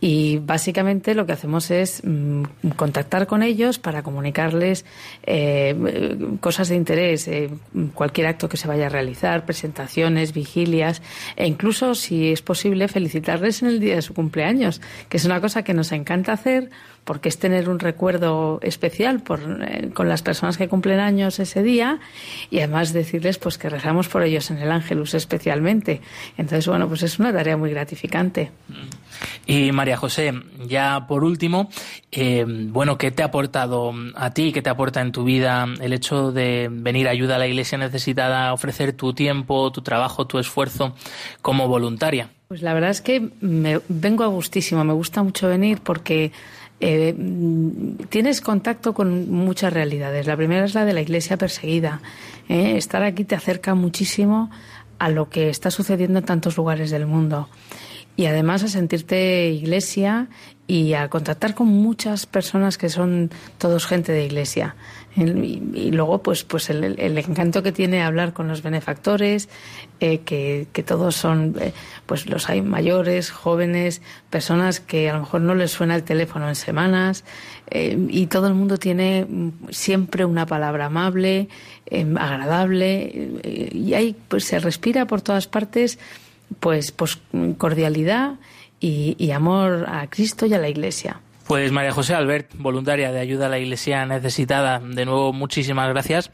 [0.00, 2.44] y básicamente lo que hacemos es mm,
[2.76, 4.84] contactar con ellos para comunicarles
[5.24, 7.50] eh, cosas de interés, eh,
[7.94, 11.02] cualquier acto que se vaya a realizar, presentaciones, vigilias
[11.36, 15.40] e incluso, si es posible, felicitarles en el día de su cumpleaños, que es una
[15.40, 16.70] cosa que nos encanta hacer
[17.08, 21.62] porque es tener un recuerdo especial por, eh, con las personas que cumplen años ese
[21.62, 22.00] día
[22.50, 26.02] y además decirles pues que rezamos por ellos en el Ángelus especialmente.
[26.36, 28.50] Entonces, bueno, pues es una tarea muy gratificante.
[29.46, 30.34] Y María José,
[30.66, 31.70] ya por último,
[32.12, 35.94] eh, bueno, ¿qué te ha aportado a ti, qué te aporta en tu vida el
[35.94, 40.38] hecho de venir a ayuda a la Iglesia necesitada, ofrecer tu tiempo, tu trabajo, tu
[40.38, 40.94] esfuerzo
[41.40, 42.28] como voluntaria?
[42.48, 46.32] Pues la verdad es que me, vengo a gustísimo, me gusta mucho venir porque
[46.80, 47.14] eh,
[48.08, 50.26] tienes contacto con muchas realidades.
[50.26, 52.00] La primera es la de la iglesia perseguida.
[52.48, 52.76] ¿eh?
[52.76, 54.50] Estar aquí te acerca muchísimo
[54.98, 57.48] a lo que está sucediendo en tantos lugares del mundo.
[58.16, 60.28] Y además a sentirte iglesia
[60.66, 64.74] y a contactar con muchas personas que son todos gente de iglesia.
[65.18, 69.48] Y, luego, pues, pues el, encanto que tiene hablar con los benefactores,
[69.98, 71.72] eh, que, todos son, eh,
[72.06, 74.00] pues los hay mayores, jóvenes,
[74.30, 77.24] personas que a lo mejor no les suena el teléfono en semanas,
[77.70, 79.26] eh, y todo el mundo tiene
[79.70, 81.48] siempre una palabra amable,
[81.90, 85.98] agradable, y ahí pues se respira por todas partes,
[86.60, 87.18] pues, pues
[87.56, 88.36] cordialidad
[88.80, 91.20] y amor a Cristo y a la Iglesia.
[91.48, 96.30] Pues María José Albert, voluntaria de ayuda a la Iglesia necesitada, de nuevo muchísimas gracias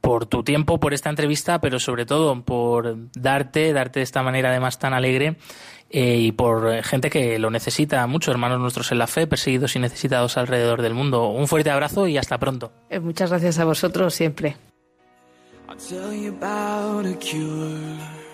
[0.00, 4.48] por tu tiempo, por esta entrevista, pero sobre todo por darte, darte de esta manera
[4.48, 5.36] además tan alegre
[5.90, 9.78] eh, y por gente que lo necesita mucho, hermanos nuestros en la fe, perseguidos y
[9.78, 11.28] necesitados alrededor del mundo.
[11.28, 12.72] Un fuerte abrazo y hasta pronto.
[12.88, 14.56] Eh, muchas gracias a vosotros siempre.
[17.32, 18.25] You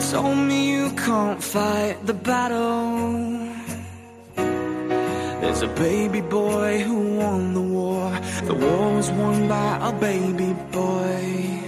[0.00, 3.48] told me you can't fight the battle,
[5.40, 8.10] there's a baby boy who won the war.
[8.44, 11.58] The war was won by a baby boy.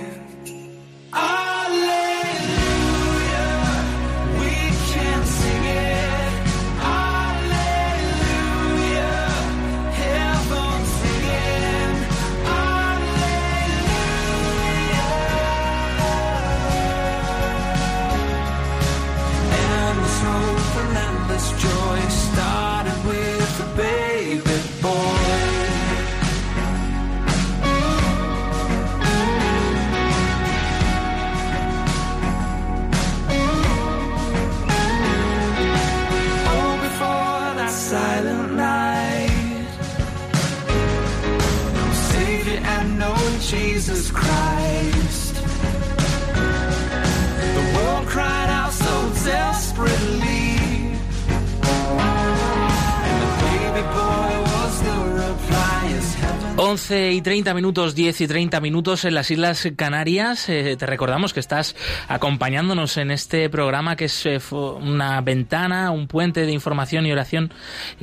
[56.90, 60.48] 11 y 30 minutos, 10 y 30 minutos en las Islas Canarias.
[60.48, 61.76] Eh, te recordamos que estás
[62.08, 67.52] acompañándonos en este programa que es eh, una ventana, un puente de información y oración,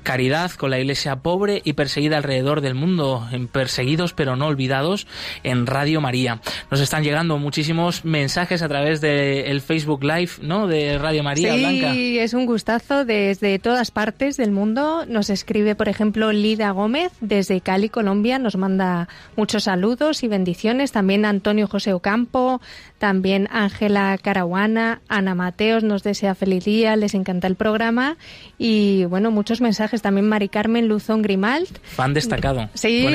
[0.04, 5.08] caridad con la iglesia pobre y perseguida alrededor del mundo, en perseguidos pero no olvidados
[5.42, 6.40] en Radio María.
[6.70, 10.68] Nos están llegando muchísimos mensajes a través del Facebook Live, ¿no?
[10.68, 11.54] De Radio María,
[11.92, 15.08] sí, es un gustazo desde todas partes del mundo.
[15.08, 20.92] Nos escribe, por ejemplo, Lida Gómez desde Cali, Colombia nos manda muchos saludos y bendiciones.
[20.92, 22.62] También Antonio José Ocampo,
[22.98, 28.18] también Ángela Carahuana, Ana Mateos nos desea feliz día, les encanta el programa.
[28.58, 30.02] Y bueno, muchos mensajes.
[30.02, 31.78] También Mari Carmen Luzón Grimalt.
[31.84, 32.70] Fan destacado.
[32.74, 33.08] Sí,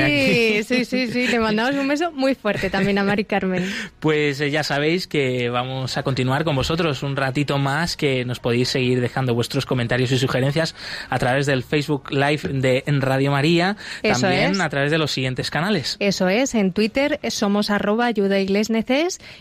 [0.65, 1.27] sí, sí, sí.
[1.27, 3.69] Le mandamos un beso muy fuerte también a Mari Carmen.
[4.01, 8.39] Pues eh, ya sabéis que vamos a continuar con vosotros un ratito más, que nos
[8.39, 10.75] podéis seguir dejando vuestros comentarios y sugerencias
[11.11, 15.72] a través del Facebook Live de Radio María, también a través de los siguientes canales.
[15.99, 18.39] Eso es, en Twitter somos arroba ayuda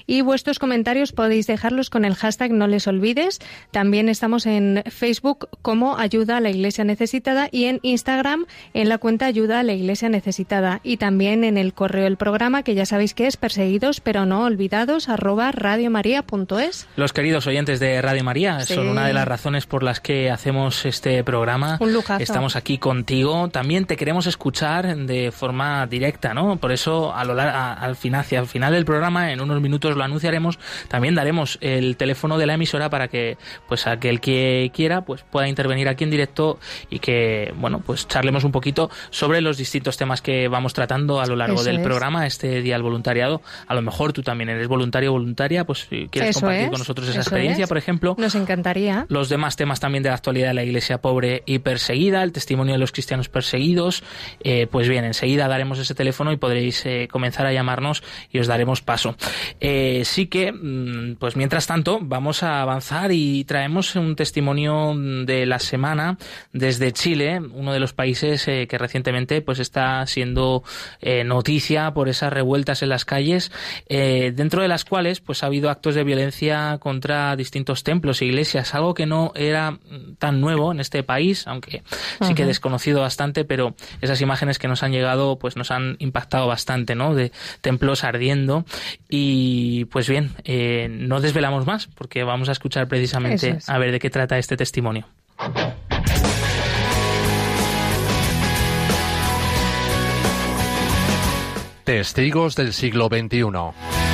[0.08, 3.40] y vuestros comentarios podéis dejarlos con el hashtag no les olvides.
[3.72, 8.98] También estamos en Facebook como ayuda a la iglesia necesitada y en Instagram en la
[8.98, 12.86] cuenta ayuda a la iglesia necesitada y también en el correo del programa que ya
[12.86, 16.88] sabéis que es perseguidos pero no olvidados arroba radiomaria.es.
[16.96, 20.86] Los queridos oyentes de Radio María son una de las razones por las que hacemos
[20.86, 21.78] este programa.
[21.80, 22.24] Un lujazo.
[22.24, 23.50] Estamos aquí contigo.
[23.50, 26.58] También te queremos escuchar de forma directa, ¿no?
[26.58, 30.04] Por eso a lo, al final, hacia el final del programa, en unos minutos lo
[30.04, 35.24] anunciaremos, también daremos el teléfono de la emisora para que pues aquel que quiera pues
[35.24, 39.98] pueda intervenir aquí en directo y que bueno pues charlemos un poquito sobre los distintos
[39.98, 43.42] temas que vamos tratando a lo largo del programa, este día del voluntariado.
[43.68, 47.08] A lo mejor tú también eres voluntario o voluntaria, pues si quieres compartir con nosotros
[47.08, 48.16] esa experiencia, por ejemplo.
[48.18, 49.06] Nos encantaría.
[49.10, 52.74] Los demás temas también de la actualidad de la iglesia pobre y perseguida, el testimonio
[52.74, 54.04] de los cristianos perseguidos,
[54.44, 58.48] eh, pues bien, enseguida daremos ese teléfono y podréis eh, comenzar a llamarnos y os
[58.48, 59.16] daremos paso.
[59.60, 65.46] Eh, sí que, mm, pues mientras tanto, vamos a avanzar y traemos un testimonio de
[65.46, 66.18] la semana
[66.54, 70.64] desde Chile, uno de los países eh, que recientemente pues está siendo
[71.26, 73.52] noticia por esas revueltas en las calles,
[73.88, 78.76] dentro de las cuales pues ha habido actos de violencia contra distintos templos e iglesias,
[78.76, 79.80] algo que no era
[80.20, 81.84] tan nuevo en este país, aunque
[82.22, 86.48] sí que desconocido bastante, pero esas imágenes que nos han llegado pues nos han impactado
[86.48, 87.16] bastante, ¿no?
[87.16, 88.66] De templos ardiendo
[89.10, 94.00] y pues bien, eh, no desvelamos más porque vamos a escuchar precisamente a ver de
[94.00, 95.08] qué trata este testimonio.
[101.84, 104.11] Testigos del siglo XXI.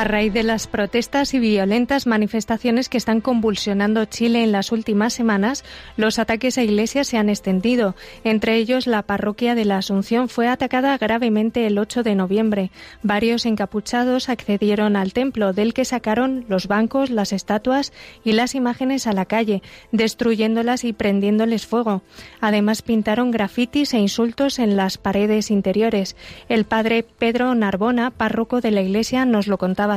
[0.00, 5.12] A raíz de las protestas y violentas manifestaciones que están convulsionando Chile en las últimas
[5.12, 5.62] semanas,
[5.98, 7.94] los ataques a iglesias se han extendido.
[8.24, 12.70] Entre ellos, la parroquia de la Asunción fue atacada gravemente el 8 de noviembre.
[13.02, 17.92] Varios encapuchados accedieron al templo, del que sacaron los bancos, las estatuas
[18.24, 19.60] y las imágenes a la calle,
[19.92, 22.00] destruyéndolas y prendiéndoles fuego.
[22.40, 26.16] Además, pintaron grafitis e insultos en las paredes interiores.
[26.48, 29.89] El padre Pedro Narbona, párroco de la iglesia, nos lo contaba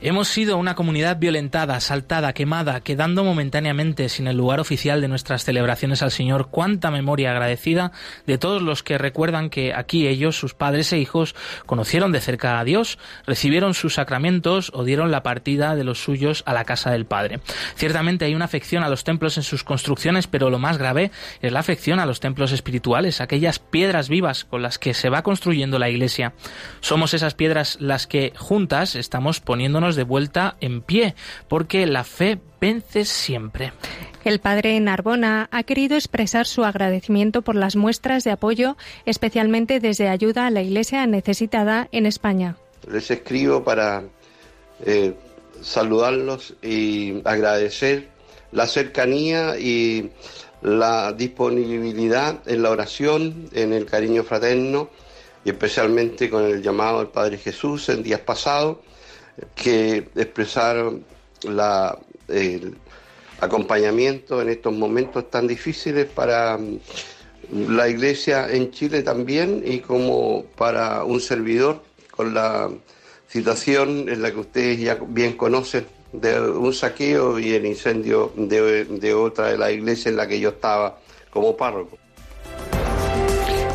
[0.00, 5.44] Hemos sido una comunidad violentada, asaltada, quemada, quedando momentáneamente sin el lugar oficial de nuestras
[5.44, 6.48] celebraciones al Señor.
[6.50, 7.92] Cuánta memoria agradecida
[8.26, 11.34] de todos los que recuerdan que aquí ellos, sus padres e hijos,
[11.66, 16.42] conocieron de cerca a Dios, recibieron sus sacramentos o dieron la partida de los suyos
[16.46, 17.40] a la casa del Padre.
[17.74, 21.10] Ciertamente hay una afección a los templos en sus construcciones, pero lo más grave
[21.42, 25.22] es la afección a los templos espirituales, aquellas piedras vivas con las que se va
[25.22, 26.32] construyendo la Iglesia.
[26.80, 31.14] Somos esas piedras las que juntas estamos poniéndonos de vuelta en pie,
[31.48, 33.72] porque la fe vence siempre.
[34.24, 40.08] El padre Narbona ha querido expresar su agradecimiento por las muestras de apoyo, especialmente desde
[40.08, 42.56] ayuda a la Iglesia necesitada en España.
[42.90, 44.04] Les escribo para
[44.84, 45.14] eh,
[45.60, 48.08] saludarlos y agradecer
[48.52, 50.10] la cercanía y
[50.62, 54.90] la disponibilidad en la oración, en el cariño fraterno
[55.44, 58.78] y especialmente con el llamado al Padre Jesús en días pasados
[59.54, 61.04] que expresaron
[61.42, 62.76] la, el
[63.40, 66.78] acompañamiento en estos momentos tan difíciles para mm,
[67.68, 72.70] la iglesia en Chile también y como para un servidor con la
[73.28, 78.84] situación en la que ustedes ya bien conocen de un saqueo y el incendio de,
[78.84, 80.98] de otra de la iglesia en la que yo estaba
[81.30, 81.98] como párroco.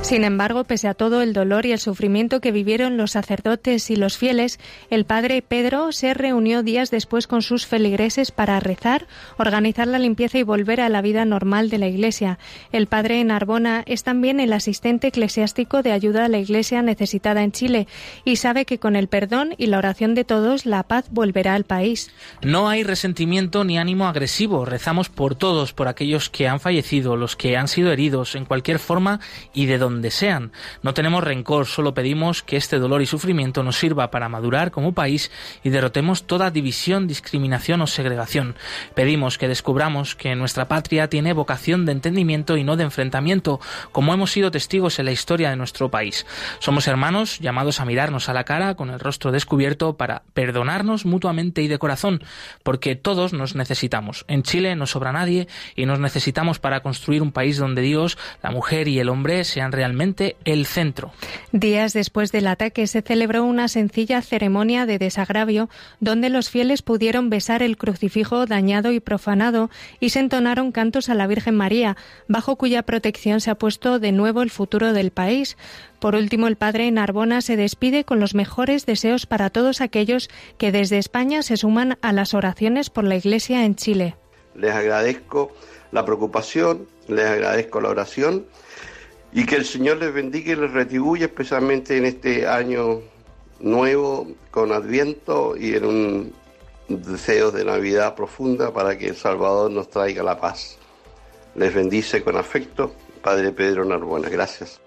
[0.02, 3.95] Sin embargo, pese a todo el dolor y el sufrimiento que vivieron los sacerdotes y
[3.95, 9.88] los fieles, el padre Pedro se reunió días después con sus feligreses para rezar, organizar
[9.88, 12.39] la limpieza y volver a la vida normal de la Iglesia.
[12.72, 17.52] El padre Narbona es también el asistente eclesiástico de ayuda a la Iglesia necesitada en
[17.52, 17.88] Chile
[18.26, 21.64] y sabe que con el perdón y la oración de todos la paz volverá al
[21.64, 22.12] país.
[22.41, 24.66] No hay resentimiento ni ánimo agresivo.
[24.66, 28.80] Rezamos por todos, por aquellos que han fallecido, los que han sido heridos en cualquier
[28.80, 29.20] forma
[29.54, 30.52] y de donde sean.
[30.84, 34.94] No tenemos rencor, solo pedimos que este dolor y sufrimiento nos sirva para madurar como
[34.94, 35.32] país
[35.64, 38.56] y derrotemos toda división, discriminación o segregación.
[38.96, 43.60] Pedimos que descubramos que nuestra patria tiene vocación de entendimiento y no de enfrentamiento,
[43.92, 46.26] como hemos sido testigos en la historia de nuestro país.
[46.60, 51.62] Somos hermanos llamados a mirarnos a la cara con el rostro descubierto para perdonarnos mutuamente
[51.62, 52.24] y de corazón,
[52.64, 54.26] porque todos nos necesitamos.
[54.28, 58.52] En Chile no sobra nadie y nos necesitamos para construir un país donde Dios, la
[58.52, 61.12] mujer y el hombre sean realmente el centro.
[61.52, 65.70] Días después del ataque se celebró una sencilla ceremonia de desagravio
[66.00, 71.16] donde los fieles pudieron besar el crucifijo dañado y profanado y se entonaron cantos a
[71.16, 75.58] la Virgen María, bajo cuya protección se ha puesto de nuevo el futuro del país.
[76.00, 80.30] Por último, el padre Narbona se despide con los mejores deseos para todos aquellos
[80.60, 84.16] que desde España se suman a las oraciones por la Iglesia en Chile.
[84.54, 85.52] Les agradezco
[85.92, 88.46] la preocupación, les agradezco la oración
[89.34, 93.02] y que el Señor les bendiga y les retribuya especialmente en este año
[93.60, 96.34] nuevo con Adviento y en un
[96.88, 100.78] deseo de Navidad profunda para que el Salvador nos traiga la paz.
[101.56, 104.30] Les bendice con afecto, Padre Pedro Narbona.
[104.30, 104.80] Gracias.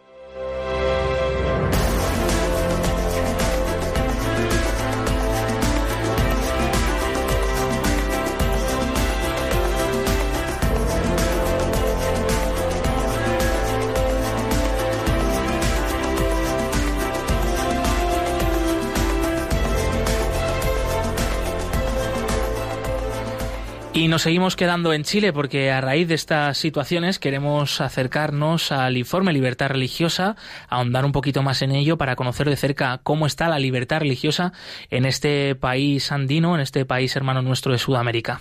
[23.96, 28.96] Y nos seguimos quedando en Chile porque a raíz de estas situaciones queremos acercarnos al
[28.96, 30.34] informe Libertad Religiosa,
[30.68, 34.52] ahondar un poquito más en ello para conocer de cerca cómo está la libertad religiosa
[34.90, 38.40] en este país andino, en este país hermano nuestro de Sudamérica.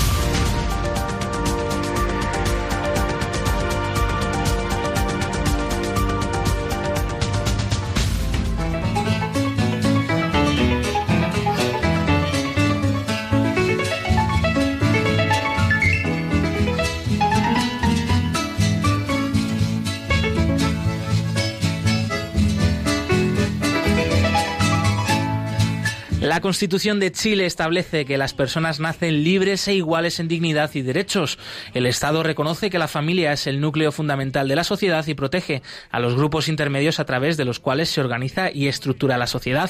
[26.41, 30.81] La Constitución de Chile establece que las personas nacen libres e iguales en dignidad y
[30.81, 31.37] derechos.
[31.75, 35.61] El Estado reconoce que la familia es el núcleo fundamental de la sociedad y protege
[35.91, 39.69] a los grupos intermedios a través de los cuales se organiza y estructura la sociedad.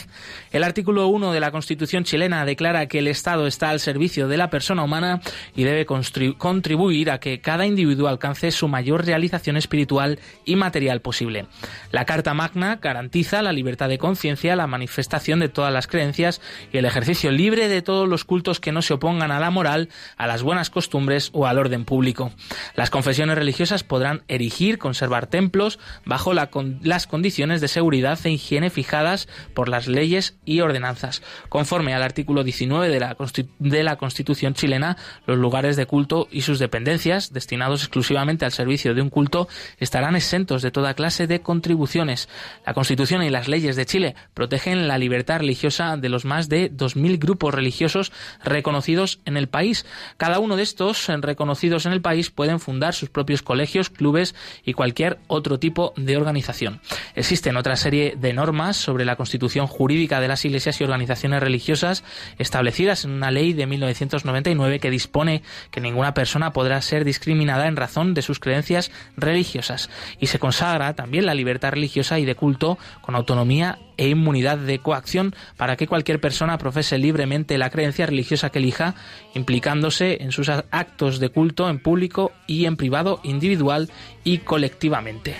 [0.53, 4.38] El artículo 1 de la Constitución chilena declara que el Estado está al servicio de
[4.38, 5.19] la persona humana
[5.53, 11.47] y debe contribuir a que cada individuo alcance su mayor realización espiritual y material posible.
[11.91, 16.39] La Carta Magna garantiza la libertad de conciencia, la manifestación de todas las creencias
[16.72, 19.89] y el ejercicio libre de todos los cultos que no se opongan a la moral,
[20.18, 22.32] a las buenas costumbres o al orden público.
[22.76, 29.28] Las confesiones religiosas podrán erigir, conservar templos bajo las condiciones de seguridad e higiene fijadas
[29.53, 31.22] por las leyes y ordenanzas.
[31.49, 33.18] Conforme al artículo 19 de la,
[33.59, 38.93] de la Constitución chilena, los lugares de culto y sus dependencias, destinados exclusivamente al servicio
[38.93, 39.47] de un culto,
[39.78, 42.30] estarán exentos de toda clase de contribuciones.
[42.66, 46.71] La Constitución y las leyes de Chile protegen la libertad religiosa de los más de
[46.71, 48.11] 2.000 grupos religiosos
[48.43, 49.87] reconocidos en el país.
[50.17, 54.73] Cada uno de estos reconocidos en el país pueden fundar sus propios colegios, clubes y
[54.73, 56.81] cualquier otro tipo de organización.
[57.15, 62.03] Existen otra serie de normas sobre la constitución jurídica de las iglesias y organizaciones religiosas
[62.37, 65.41] establecidas en una ley de 1999 que dispone
[65.71, 69.89] que ninguna persona podrá ser discriminada en razón de sus creencias religiosas
[70.19, 74.79] y se consagra también la libertad religiosa y de culto con autonomía e inmunidad de
[74.79, 78.95] coacción para que cualquier persona profese libremente la creencia religiosa que elija,
[79.35, 83.91] implicándose en sus actos de culto en público y en privado, individual
[84.23, 85.35] y colectivamente.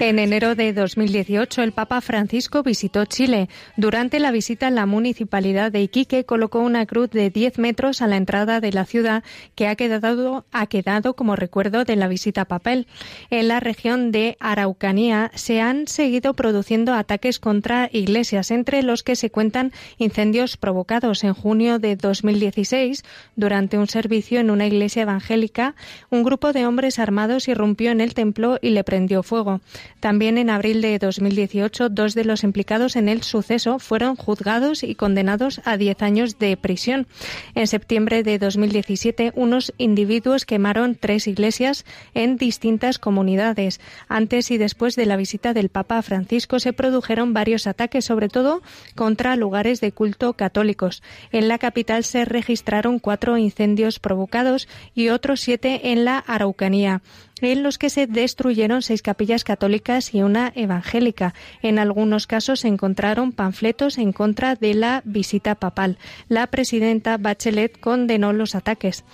[0.00, 3.48] En enero de 2018, el Papa Francisco visitó Chile.
[3.76, 8.16] Durante la visita, la municipalidad de Iquique colocó una cruz de 10 metros a la
[8.16, 9.22] entrada de la ciudad
[9.54, 12.88] que ha quedado, ha quedado como recuerdo de la visita papel.
[13.30, 19.14] En la región de Araucanía se han seguido produciendo ataques contra iglesias, entre los que
[19.14, 23.04] se cuentan incendios provocados en junio de 2016.
[23.36, 25.74] Durante un servicio en una iglesia evangélica,
[26.10, 29.60] un grupo de hombres armados irrumpió en el templo y le prendió fuego.
[30.00, 34.94] También en abril de 2018, dos de los implicados en el suceso fueron juzgados y
[34.94, 37.06] condenados a 10 años de prisión.
[37.54, 43.80] En septiembre de 2017, unos individuos quemaron tres iglesias en distintas comunidades.
[44.08, 48.62] Antes y después de la visita del Papa Francisco se produjeron varios ataques, sobre todo
[48.94, 51.02] contra lugares de culto católicos.
[51.30, 57.02] En la capital se registraron cuatro incendios provocados y otros siete en la Araucanía
[57.50, 61.34] en los que se destruyeron seis capillas católicas y una evangélica.
[61.60, 65.98] En algunos casos se encontraron panfletos en contra de la visita papal.
[66.28, 69.04] La presidenta Bachelet condenó los ataques.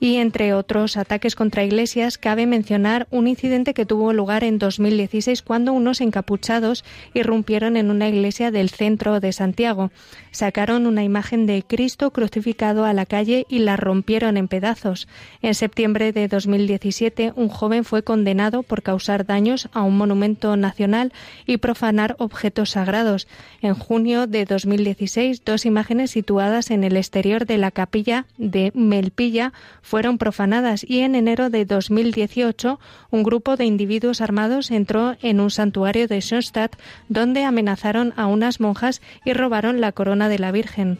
[0.00, 5.42] Y entre otros ataques contra iglesias, cabe mencionar un incidente que tuvo lugar en 2016
[5.42, 6.84] cuando unos encapuchados
[7.14, 9.90] irrumpieron en una iglesia del centro de Santiago.
[10.30, 15.08] Sacaron una imagen de Cristo crucificado a la calle y la rompieron en pedazos.
[15.40, 21.12] En septiembre de 2017, un joven fue condenado por causar daños a un monumento nacional
[21.46, 23.28] y profanar objetos sagrados.
[23.60, 29.52] En junio de 2016, dos imágenes situadas en el exterior de la capilla de Melpilla
[29.82, 32.78] fueron profanadas y en enero de 2018
[33.10, 36.76] un grupo de individuos armados entró en un santuario de Schoenstatt
[37.08, 40.98] donde amenazaron a unas monjas y robaron la corona de la Virgen.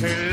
[0.00, 0.31] Hey.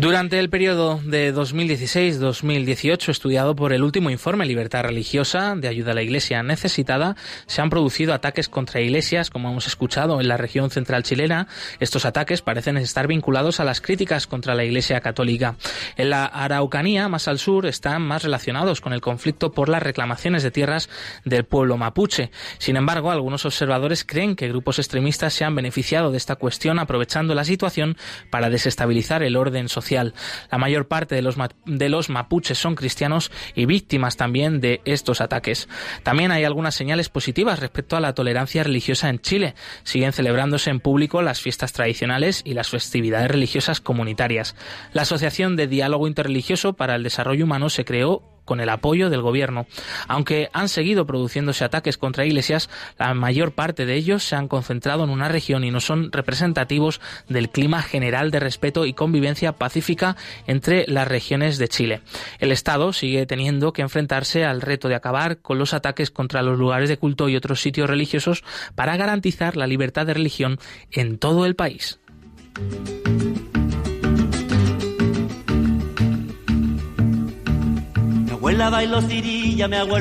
[0.00, 5.94] Durante el periodo de 2016-2018, estudiado por el último informe Libertad Religiosa de Ayuda a
[5.94, 10.70] la Iglesia Necesitada, se han producido ataques contra iglesias, como hemos escuchado, en la región
[10.70, 11.48] central chilena.
[11.80, 15.56] Estos ataques parecen estar vinculados a las críticas contra la Iglesia Católica.
[15.98, 20.42] En la Araucanía, más al sur, están más relacionados con el conflicto por las reclamaciones
[20.42, 20.88] de tierras
[21.26, 22.30] del pueblo mapuche.
[22.56, 27.34] Sin embargo, algunos observadores creen que grupos extremistas se han beneficiado de esta cuestión aprovechando
[27.34, 27.98] la situación
[28.30, 31.36] para desestabilizar el orden social la mayor parte de los,
[31.66, 35.68] de los mapuches son cristianos y víctimas también de estos ataques.
[36.02, 39.54] También hay algunas señales positivas respecto a la tolerancia religiosa en Chile.
[39.82, 44.56] Siguen celebrándose en público las fiestas tradicionales y las festividades religiosas comunitarias.
[44.92, 49.22] La Asociación de Diálogo Interreligioso para el Desarrollo Humano se creó con el apoyo del
[49.22, 49.68] gobierno.
[50.08, 55.04] Aunque han seguido produciéndose ataques contra iglesias, la mayor parte de ellos se han concentrado
[55.04, 60.16] en una región y no son representativos del clima general de respeto y convivencia pacífica
[60.48, 62.00] entre las regiones de Chile.
[62.40, 66.58] El Estado sigue teniendo que enfrentarse al reto de acabar con los ataques contra los
[66.58, 68.42] lugares de culto y otros sitios religiosos
[68.74, 70.58] para garantizar la libertad de religión
[70.90, 72.00] en todo el país.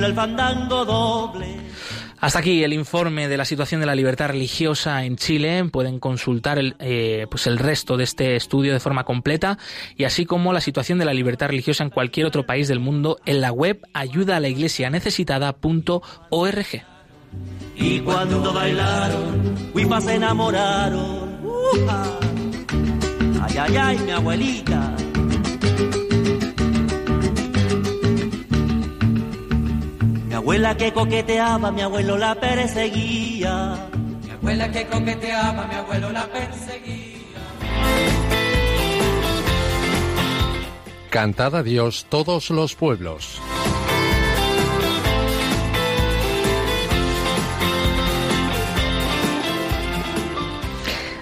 [0.03, 1.57] El fandango doble.
[2.21, 5.63] Hasta aquí el informe de la situación de la libertad religiosa en Chile.
[5.71, 9.57] Pueden consultar el, eh, pues el resto de este estudio de forma completa
[9.95, 13.19] y así como la situación de la libertad religiosa en cualquier otro país del mundo
[13.25, 16.65] en la web ayuda a la iglesia necesitada.org.
[17.77, 19.71] Y cuando bailaron,
[20.01, 21.39] se enamoraron.
[23.41, 24.98] Ay, ay, ay, mi abuelita.
[30.49, 33.87] abuela que coqueteaba, mi abuelo la perseguía.
[34.23, 37.37] Mi abuela que coqueteaba, mi abuelo la perseguía.
[41.11, 43.39] Cantad a Dios todos los pueblos.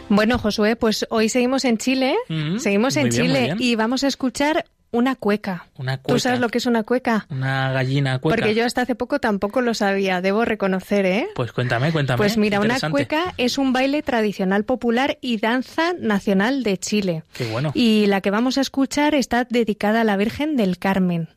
[0.07, 2.15] Bueno, Josué, pues hoy seguimos en Chile,
[2.59, 4.63] seguimos en Chile y vamos a escuchar
[4.97, 5.67] una cueca.
[5.77, 7.27] Una ¿Tú sabes lo que es una cueca?
[7.29, 8.35] Una gallina cueca.
[8.35, 11.27] Porque yo hasta hace poco tampoco lo sabía, debo reconocer, ¿eh?
[11.35, 12.17] Pues cuéntame, cuéntame.
[12.17, 17.23] Pues mira, una cueca es un baile tradicional popular y danza nacional de Chile.
[17.33, 17.71] Qué bueno.
[17.73, 21.29] Y la que vamos a escuchar está dedicada a la Virgen del Carmen.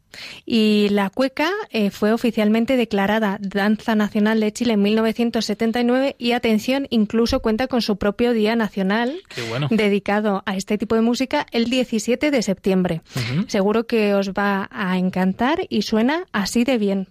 [0.45, 6.87] Y la cueca eh, fue oficialmente declarada Danza Nacional de Chile en 1979 y atención,
[6.91, 9.69] incluso cuenta con su propio Día Nacional bueno.
[9.71, 13.03] dedicado a este tipo de música el 17 de septiembre.
[13.47, 17.09] Seguro que os va a encantar y suena así de bien.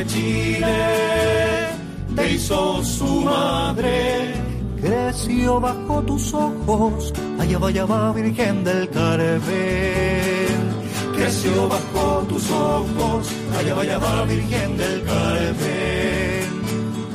[0.00, 1.68] Que Chile
[2.16, 4.34] te hizo su madre.
[4.80, 9.40] Creció bajo tus ojos, allá va, allá va Virgen del Carmen.
[11.16, 13.28] Creció bajo tus ojos,
[13.58, 16.48] allá va, allá va Virgen del Carmen.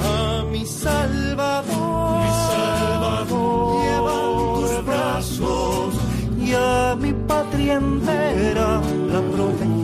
[0.02, 4.30] A mi Salvador, mi Salvador, llevan
[4.60, 5.96] tus brazos
[6.40, 8.82] y a mi patria entera
[9.12, 9.75] la proteges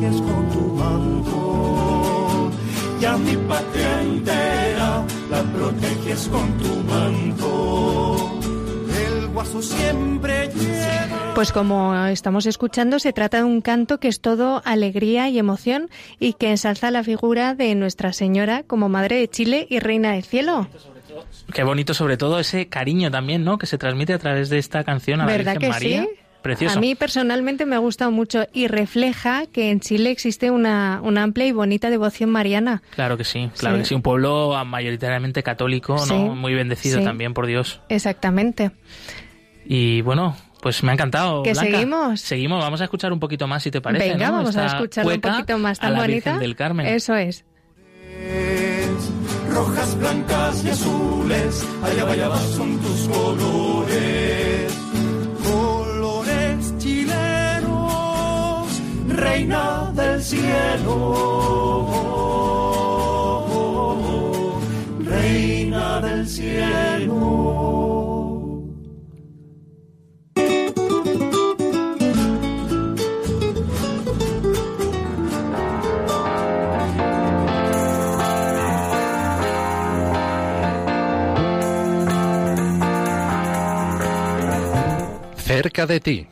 [3.02, 8.40] Y a mi patria entera la proteges con tu manto.
[8.96, 11.34] El guaso siempre lleva.
[11.34, 15.90] Pues como estamos escuchando, se trata de un canto que es todo alegría y emoción
[16.20, 20.24] y que ensalza la figura de Nuestra Señora como Madre de Chile y Reina del
[20.24, 20.68] Cielo.
[21.54, 23.58] Qué bonito, sobre todo ese cariño también, ¿no?
[23.58, 26.04] Que se transmite a través de esta canción a la ¿Verdad Virgen que María.
[26.04, 26.10] sí?
[26.42, 26.78] Precioso.
[26.78, 31.24] A mí personalmente me ha gustado mucho y refleja que en Chile existe una, una
[31.24, 32.82] amplia y bonita devoción mariana.
[32.96, 33.82] Claro que sí, claro Sí.
[33.84, 33.96] que sí.
[33.96, 36.14] Un pueblo mayoritariamente católico, Sí.
[36.14, 36.36] ¿no?
[36.36, 37.04] Muy bendecido Sí.
[37.06, 37.80] también por Dios.
[37.90, 38.72] Exactamente.
[39.66, 41.44] Y bueno, pues me ha encantado.
[41.44, 41.72] ¿Que Blanca.
[41.72, 42.22] seguimos?
[42.22, 44.10] Seguimos, vamos a escuchar un poquito más, si te parece.
[44.10, 44.38] Venga, ¿no?
[44.38, 46.32] vamos a Esta escucharlo un poquito más a tan la bonita.
[46.32, 46.88] Virgen del Carmen.
[46.88, 47.46] Eso es.
[49.50, 53.02] rojas, blancas y azules, allá va, allá va son tus.
[53.10, 54.81] Colores
[59.16, 61.14] reina del cielo,
[65.00, 67.52] reina del cielo.
[85.38, 86.28] Cerca de ti.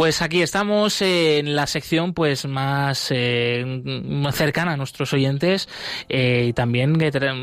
[0.00, 5.68] Pues aquí estamos en la sección pues más eh, más cercana a nuestros oyentes
[6.08, 6.96] eh, y también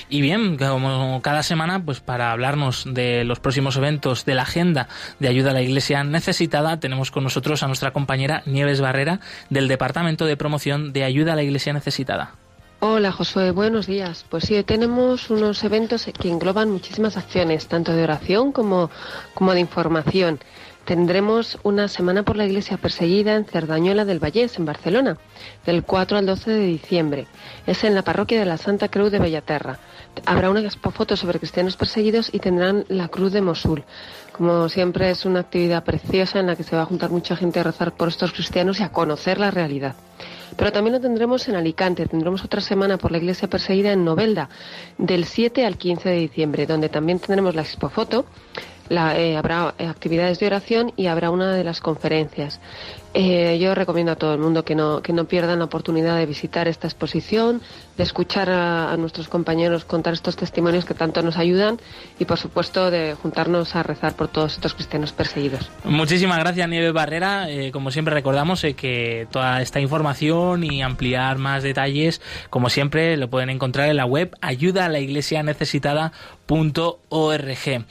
[0.08, 4.88] Y bien, como cada semana, pues para hablarnos de los próximos eventos de la agenda
[5.18, 9.68] de ayuda a la Iglesia necesitada, tenemos con nosotros a nuestra compañera Nieves Barrera del
[9.68, 12.05] Departamento de Promoción de Ayuda a la Iglesia Necesitada.
[12.78, 14.24] Hola Josué, buenos días.
[14.28, 18.90] Pues sí, tenemos unos eventos que engloban muchísimas acciones, tanto de oración como,
[19.34, 20.38] como de información.
[20.84, 25.18] Tendremos una semana por la iglesia perseguida en Cerdañola del Vallés, en Barcelona,
[25.64, 27.26] del 4 al 12 de diciembre.
[27.66, 29.80] Es en la parroquia de la Santa Cruz de Bellaterra.
[30.26, 33.82] Habrá una expofoto sobre cristianos perseguidos y tendrán la Cruz de Mosul.
[34.30, 37.58] Como siempre es una actividad preciosa en la que se va a juntar mucha gente
[37.58, 39.96] a rezar por estos cristianos y a conocer la realidad.
[40.56, 42.06] Pero también lo tendremos en Alicante.
[42.06, 44.48] Tendremos otra semana por la iglesia perseguida en Novelda,
[44.98, 48.26] del 7 al 15 de diciembre, donde también tendremos la expofoto.
[48.88, 52.60] La, eh, habrá eh, actividades de oración y habrá una de las conferencias.
[53.18, 56.26] Eh, yo recomiendo a todo el mundo que no, que no pierdan la oportunidad de
[56.26, 57.62] visitar esta exposición,
[57.96, 61.78] de escuchar a, nuestros compañeros contar estos testimonios que tanto nos ayudan
[62.18, 65.70] y, por supuesto, de juntarnos a rezar por todos estos cristianos perseguidos.
[65.84, 67.50] Muchísimas gracias, Nieve Barrera.
[67.50, 73.16] Eh, como siempre, recordamos eh, que toda esta información y ampliar más detalles, como siempre,
[73.16, 76.12] lo pueden encontrar en la web ayuda a la iglesia necesitada
[77.08, 77.84] .org.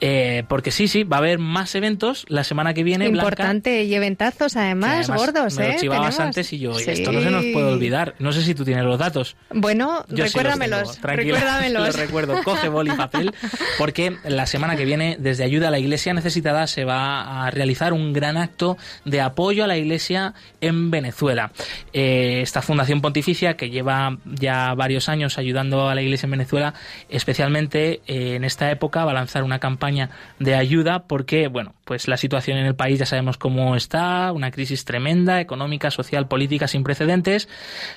[0.00, 3.06] Eh, porque sí, sí, va a haber más eventos la semana que viene.
[3.06, 5.56] Importante y eventazos además, gordos.
[5.56, 6.08] Me lo ¿eh?
[6.18, 8.14] antes y yo, esto no se nos puede olvidar.
[8.18, 9.36] No sé si tú tienes los datos.
[9.50, 11.00] Bueno, recuérdamelos.
[11.02, 11.86] recuérdamelos.
[11.86, 12.42] los recuerdo.
[12.42, 13.34] Coge boli y papel,
[13.78, 17.92] porque la semana que viene, desde Ayuda a la Iglesia Necesitada, se va a realizar
[17.92, 21.52] un gran acto de apoyo a la Iglesia en Venezuela.
[21.92, 26.74] Eh, esta Fundación Pontificia, que lleva ya varios años ayudando a la Iglesia en Venezuela,
[27.08, 32.08] especialmente eh, en esta época va a lanzar una campaña de ayuda porque, bueno, pues
[32.08, 36.66] la situación en el país ya sabemos cómo está, una crisis tremenda, económica, social, política
[36.66, 37.48] sin precedentes,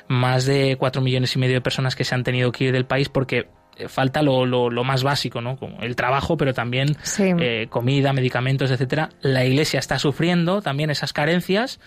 [0.07, 2.86] más de cuatro millones y medio de personas que se han tenido que ir del
[2.86, 3.47] país porque
[3.80, 5.57] eh, falta lo, lo, más básico, ¿no?
[5.80, 9.10] El trabajo, pero también eh, comida, medicamentos, etcétera.
[9.22, 11.80] La Iglesia está sufriendo también esas carencias,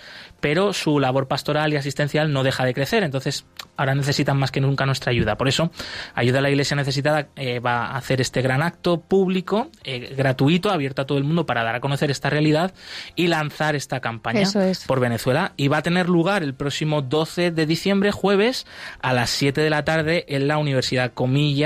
[0.42, 3.02] pero su labor pastoral y asistencial no deja de crecer.
[3.02, 3.46] Entonces,
[3.78, 5.38] ahora necesitan más que nunca nuestra ayuda.
[5.38, 5.70] Por eso,
[6.14, 9.70] Ayuda a la Iglesia Necesitada eh, va a hacer este gran acto público,
[10.16, 12.74] gratuito, abierto a todo el mundo para dar a conocer esta realidad
[13.16, 14.46] y lanzar esta campaña
[14.86, 15.54] por Venezuela.
[15.56, 18.66] Y va a tener lugar el próximo 12 de diciembre, jueves,
[19.00, 21.62] a las 7 de la tarde en la Universidad Comillas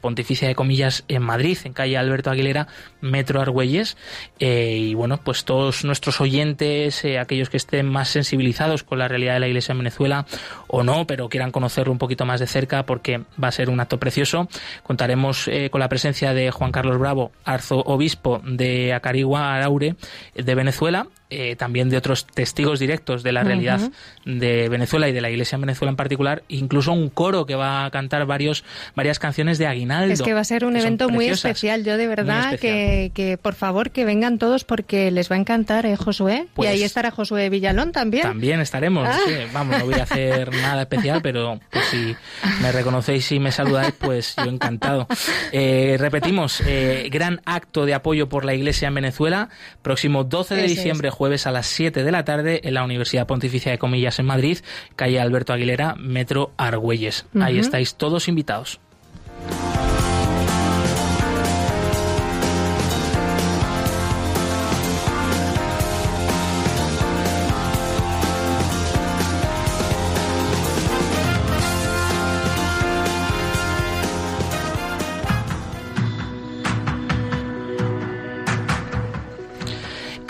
[0.00, 2.68] Pontificia de Comillas, en Madrid, en calle Alberto Aguilera,
[3.00, 3.96] Metro Argüelles.
[4.38, 9.08] Eh, y bueno, pues todos nuestros oyentes, eh, aquellos que estén más sensibilizados con la
[9.08, 10.26] realidad de la Iglesia en Venezuela
[10.68, 13.78] o no, pero quieran conocerlo un poquito más de cerca porque va a ser un
[13.78, 14.48] acto precioso.
[14.82, 19.96] Contaremos eh, con la presencia de Juan Carlos Bravo, arzobispo de Acarigua, Araure,
[20.34, 23.80] de Venezuela, eh, también de otros testigos directos de la realidad
[24.24, 27.84] de Venezuela y de la Iglesia en Venezuela en particular, incluso un coro que va
[27.84, 28.64] a cantar varios,
[28.94, 30.12] varias canciones de Aguinaldo.
[30.12, 31.84] Es que va a ser un evento muy especial.
[31.84, 35.84] Yo de verdad que, que, por favor que vengan todos porque les va a encantar,
[35.86, 36.44] ¿eh, Josué?
[36.46, 38.22] y pues ahí estará Josué Villalón también.
[38.22, 39.08] También estaremos.
[39.08, 39.18] Ah.
[39.52, 42.16] vamos, no voy a hacer nada especial, pero pues, si
[42.62, 45.06] me reconocéis y me saludáis, pues yo encantado.
[45.52, 49.48] Eh, repetimos, eh, gran acto de apoyo por la Iglesia en Venezuela,
[49.82, 53.72] próximo 12 de diciembre, jueves a las 7 de la tarde en la Universidad Pontificia
[53.72, 54.58] de Comillas en Madrid,
[54.94, 57.24] calle Alberto Aguilera, Metro Argüelles.
[57.40, 58.80] Ahí estáis todos invitados.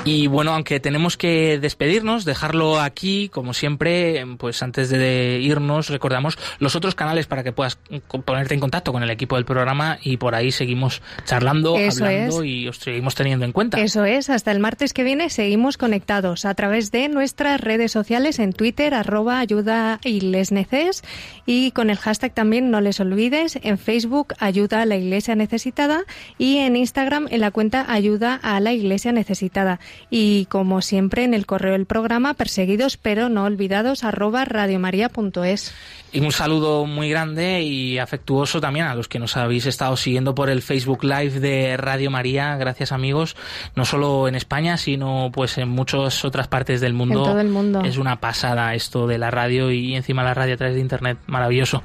[0.07, 6.39] Y bueno, aunque tenemos que despedirnos, dejarlo aquí, como siempre, pues antes de irnos, recordamos
[6.61, 7.77] los otros canales para que puedas
[8.25, 12.69] ponerte en contacto con el equipo del programa y por ahí seguimos charlando, hablando y
[12.69, 13.81] os seguimos teniendo en cuenta.
[13.81, 18.39] Eso es, hasta el martes que viene seguimos conectados a través de nuestras redes sociales
[18.39, 21.03] en Twitter, arroba ayuda y les neces,
[21.47, 26.05] y con el hashtag también no les olvides, en Facebook ayuda a la iglesia necesitada
[26.39, 29.81] y en Instagram en la cuenta ayuda a la iglesia necesitada
[30.11, 35.75] y como siempre en el correo del programa perseguidos pero no olvidados arroba radiomaria.es.
[36.13, 40.35] Y un saludo muy grande y afectuoso también a los que nos habéis estado siguiendo
[40.35, 42.57] por el Facebook Live de Radio María.
[42.57, 43.37] Gracias amigos,
[43.75, 47.19] no solo en España, sino pues en muchas otras partes del mundo.
[47.19, 47.83] En todo el mundo.
[47.83, 51.19] Es una pasada esto de la radio y encima la radio a través de Internet.
[51.27, 51.83] Maravilloso.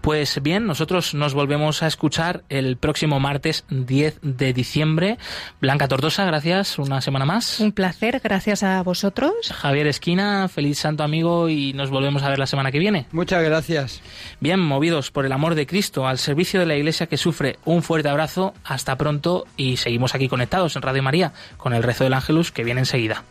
[0.00, 5.18] Pues bien, nosotros nos volvemos a escuchar el próximo martes 10 de diciembre.
[5.60, 7.51] Blanca Tortosa, gracias una semana más.
[7.60, 9.32] Un placer, gracias a vosotros.
[9.52, 13.06] Javier Esquina, feliz santo amigo y nos volvemos a ver la semana que viene.
[13.12, 14.00] Muchas gracias.
[14.40, 17.82] Bien, movidos por el amor de Cristo al servicio de la Iglesia que sufre, un
[17.82, 22.14] fuerte abrazo, hasta pronto y seguimos aquí conectados en Radio María con el rezo del
[22.14, 23.24] Ángelus que viene enseguida.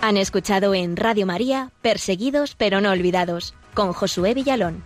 [0.00, 4.82] Han escuchado en Radio María Perseguidos pero no olvidados con Josué Villalón.